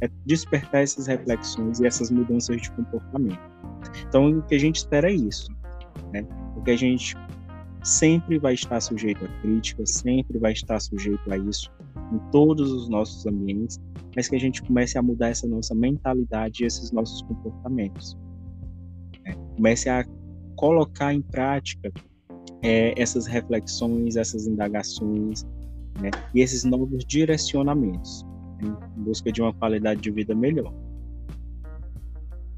é 0.00 0.08
despertar 0.24 0.82
essas 0.82 1.06
reflexões 1.06 1.80
e 1.80 1.86
essas 1.86 2.10
mudanças 2.10 2.60
de 2.60 2.70
comportamento. 2.72 3.40
Então, 4.08 4.30
o 4.30 4.42
que 4.42 4.54
a 4.54 4.58
gente 4.58 4.76
espera 4.76 5.10
é 5.10 5.14
isso, 5.14 5.50
né? 6.12 6.22
Porque 6.54 6.70
a 6.70 6.76
gente 6.76 7.16
sempre 7.82 8.38
vai 8.38 8.54
estar 8.54 8.80
sujeito 8.80 9.24
a 9.24 9.28
críticas, 9.40 9.90
sempre 9.90 10.38
vai 10.38 10.52
estar 10.52 10.78
sujeito 10.80 11.32
a 11.32 11.38
isso 11.38 11.70
em 12.12 12.18
todos 12.30 12.70
os 12.72 12.88
nossos 12.88 13.26
ambientes, 13.26 13.78
mas 14.14 14.28
que 14.28 14.36
a 14.36 14.40
gente 14.40 14.62
comece 14.62 14.98
a 14.98 15.02
mudar 15.02 15.28
essa 15.28 15.46
nossa 15.46 15.74
mentalidade 15.74 16.62
e 16.62 16.66
esses 16.66 16.90
nossos 16.90 17.22
comportamentos. 17.22 18.16
Né? 19.24 19.34
Comece 19.56 19.88
a 19.88 20.04
colocar 20.56 21.12
em 21.12 21.22
prática 21.22 21.92
é, 22.62 23.00
essas 23.00 23.26
reflexões, 23.26 24.16
essas 24.16 24.46
indagações 24.46 25.44
né? 26.00 26.10
e 26.34 26.40
esses 26.40 26.64
novos 26.64 27.04
direcionamentos 27.04 28.24
né? 28.62 28.76
em 28.96 29.02
busca 29.02 29.30
de 29.30 29.40
uma 29.40 29.52
qualidade 29.52 30.00
de 30.00 30.10
vida 30.10 30.34
melhor. 30.34 30.72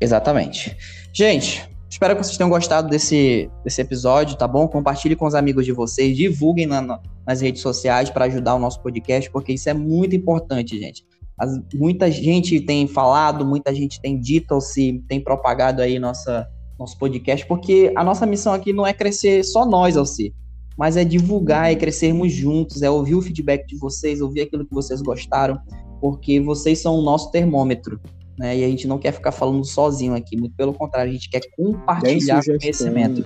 Exatamente. 0.00 0.76
Gente, 1.12 1.68
espero 1.88 2.16
que 2.16 2.24
vocês 2.24 2.36
tenham 2.36 2.48
gostado 2.48 2.88
desse, 2.88 3.50
desse 3.62 3.80
episódio, 3.82 4.36
tá 4.36 4.48
bom? 4.48 4.66
Compartilhe 4.66 5.14
com 5.14 5.26
os 5.26 5.34
amigos 5.34 5.66
de 5.66 5.72
vocês, 5.72 6.16
divulguem 6.16 6.66
na, 6.66 7.00
nas 7.26 7.40
redes 7.40 7.60
sociais 7.60 8.08
para 8.08 8.24
ajudar 8.24 8.54
o 8.54 8.58
nosso 8.58 8.80
podcast, 8.80 9.30
porque 9.30 9.52
isso 9.52 9.68
é 9.68 9.74
muito 9.74 10.16
importante, 10.16 10.78
gente. 10.78 11.04
As, 11.38 11.60
muita 11.74 12.10
gente 12.10 12.60
tem 12.60 12.86
falado, 12.86 13.44
muita 13.44 13.74
gente 13.74 14.00
tem 14.00 14.18
dito 14.18 14.54
ou 14.54 14.60
se 14.60 15.02
tem 15.06 15.20
propagado 15.20 15.82
aí 15.82 15.98
nossa, 15.98 16.48
nosso 16.78 16.98
podcast, 16.98 17.46
porque 17.46 17.92
a 17.94 18.02
nossa 18.02 18.24
missão 18.24 18.54
aqui 18.54 18.72
não 18.72 18.86
é 18.86 18.92
crescer 18.92 19.44
só 19.44 19.66
nós, 19.66 19.96
Alci, 19.96 20.34
mas 20.78 20.96
é 20.96 21.04
divulgar, 21.04 21.70
é 21.70 21.74
crescermos 21.74 22.32
juntos, 22.32 22.82
é 22.82 22.88
ouvir 22.88 23.14
o 23.14 23.22
feedback 23.22 23.66
de 23.66 23.76
vocês, 23.76 24.20
ouvir 24.20 24.42
aquilo 24.42 24.64
que 24.64 24.72
vocês 24.72 25.02
gostaram, 25.02 25.58
porque 26.00 26.40
vocês 26.40 26.78
são 26.78 26.94
o 26.94 27.02
nosso 27.02 27.30
termômetro 27.30 28.00
né? 28.40 28.56
E 28.56 28.64
a 28.64 28.68
gente 28.68 28.88
não 28.88 28.96
quer 28.96 29.12
ficar 29.12 29.32
falando 29.32 29.62
sozinho 29.66 30.14
aqui, 30.14 30.34
muito 30.34 30.56
pelo 30.56 30.72
contrário, 30.72 31.10
a 31.10 31.12
gente 31.12 31.28
quer 31.28 31.42
compartilhar 31.54 32.42
conhecimento. 32.42 33.22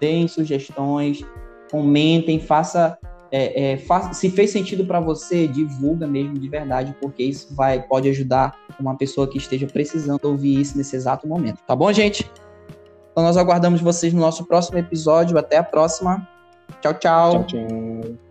Deem 0.00 0.28
sugestões, 0.28 1.24
comentem, 1.68 2.38
faça, 2.38 2.96
é, 3.32 3.72
é, 3.72 3.76
faça 3.78 4.14
se 4.14 4.30
fez 4.30 4.50
sentido 4.50 4.84
para 4.84 5.00
você, 5.00 5.48
divulga 5.48 6.06
mesmo 6.06 6.38
de 6.38 6.48
verdade, 6.48 6.94
porque 7.00 7.24
isso 7.24 7.52
vai 7.52 7.82
pode 7.82 8.08
ajudar 8.10 8.56
uma 8.78 8.96
pessoa 8.96 9.28
que 9.28 9.38
esteja 9.38 9.66
precisando 9.66 10.24
ouvir 10.24 10.60
isso 10.60 10.78
nesse 10.78 10.94
exato 10.94 11.26
momento. 11.26 11.58
Tá 11.66 11.74
bom, 11.74 11.92
gente? 11.92 12.30
Então 13.10 13.24
nós 13.24 13.36
aguardamos 13.36 13.80
vocês 13.80 14.12
no 14.12 14.20
nosso 14.20 14.44
próximo 14.44 14.78
episódio. 14.78 15.36
Até 15.36 15.56
a 15.56 15.64
próxima. 15.64 16.28
Tchau, 16.80 16.94
tchau. 16.94 17.44
tchau, 17.44 17.66
tchau. 17.66 18.27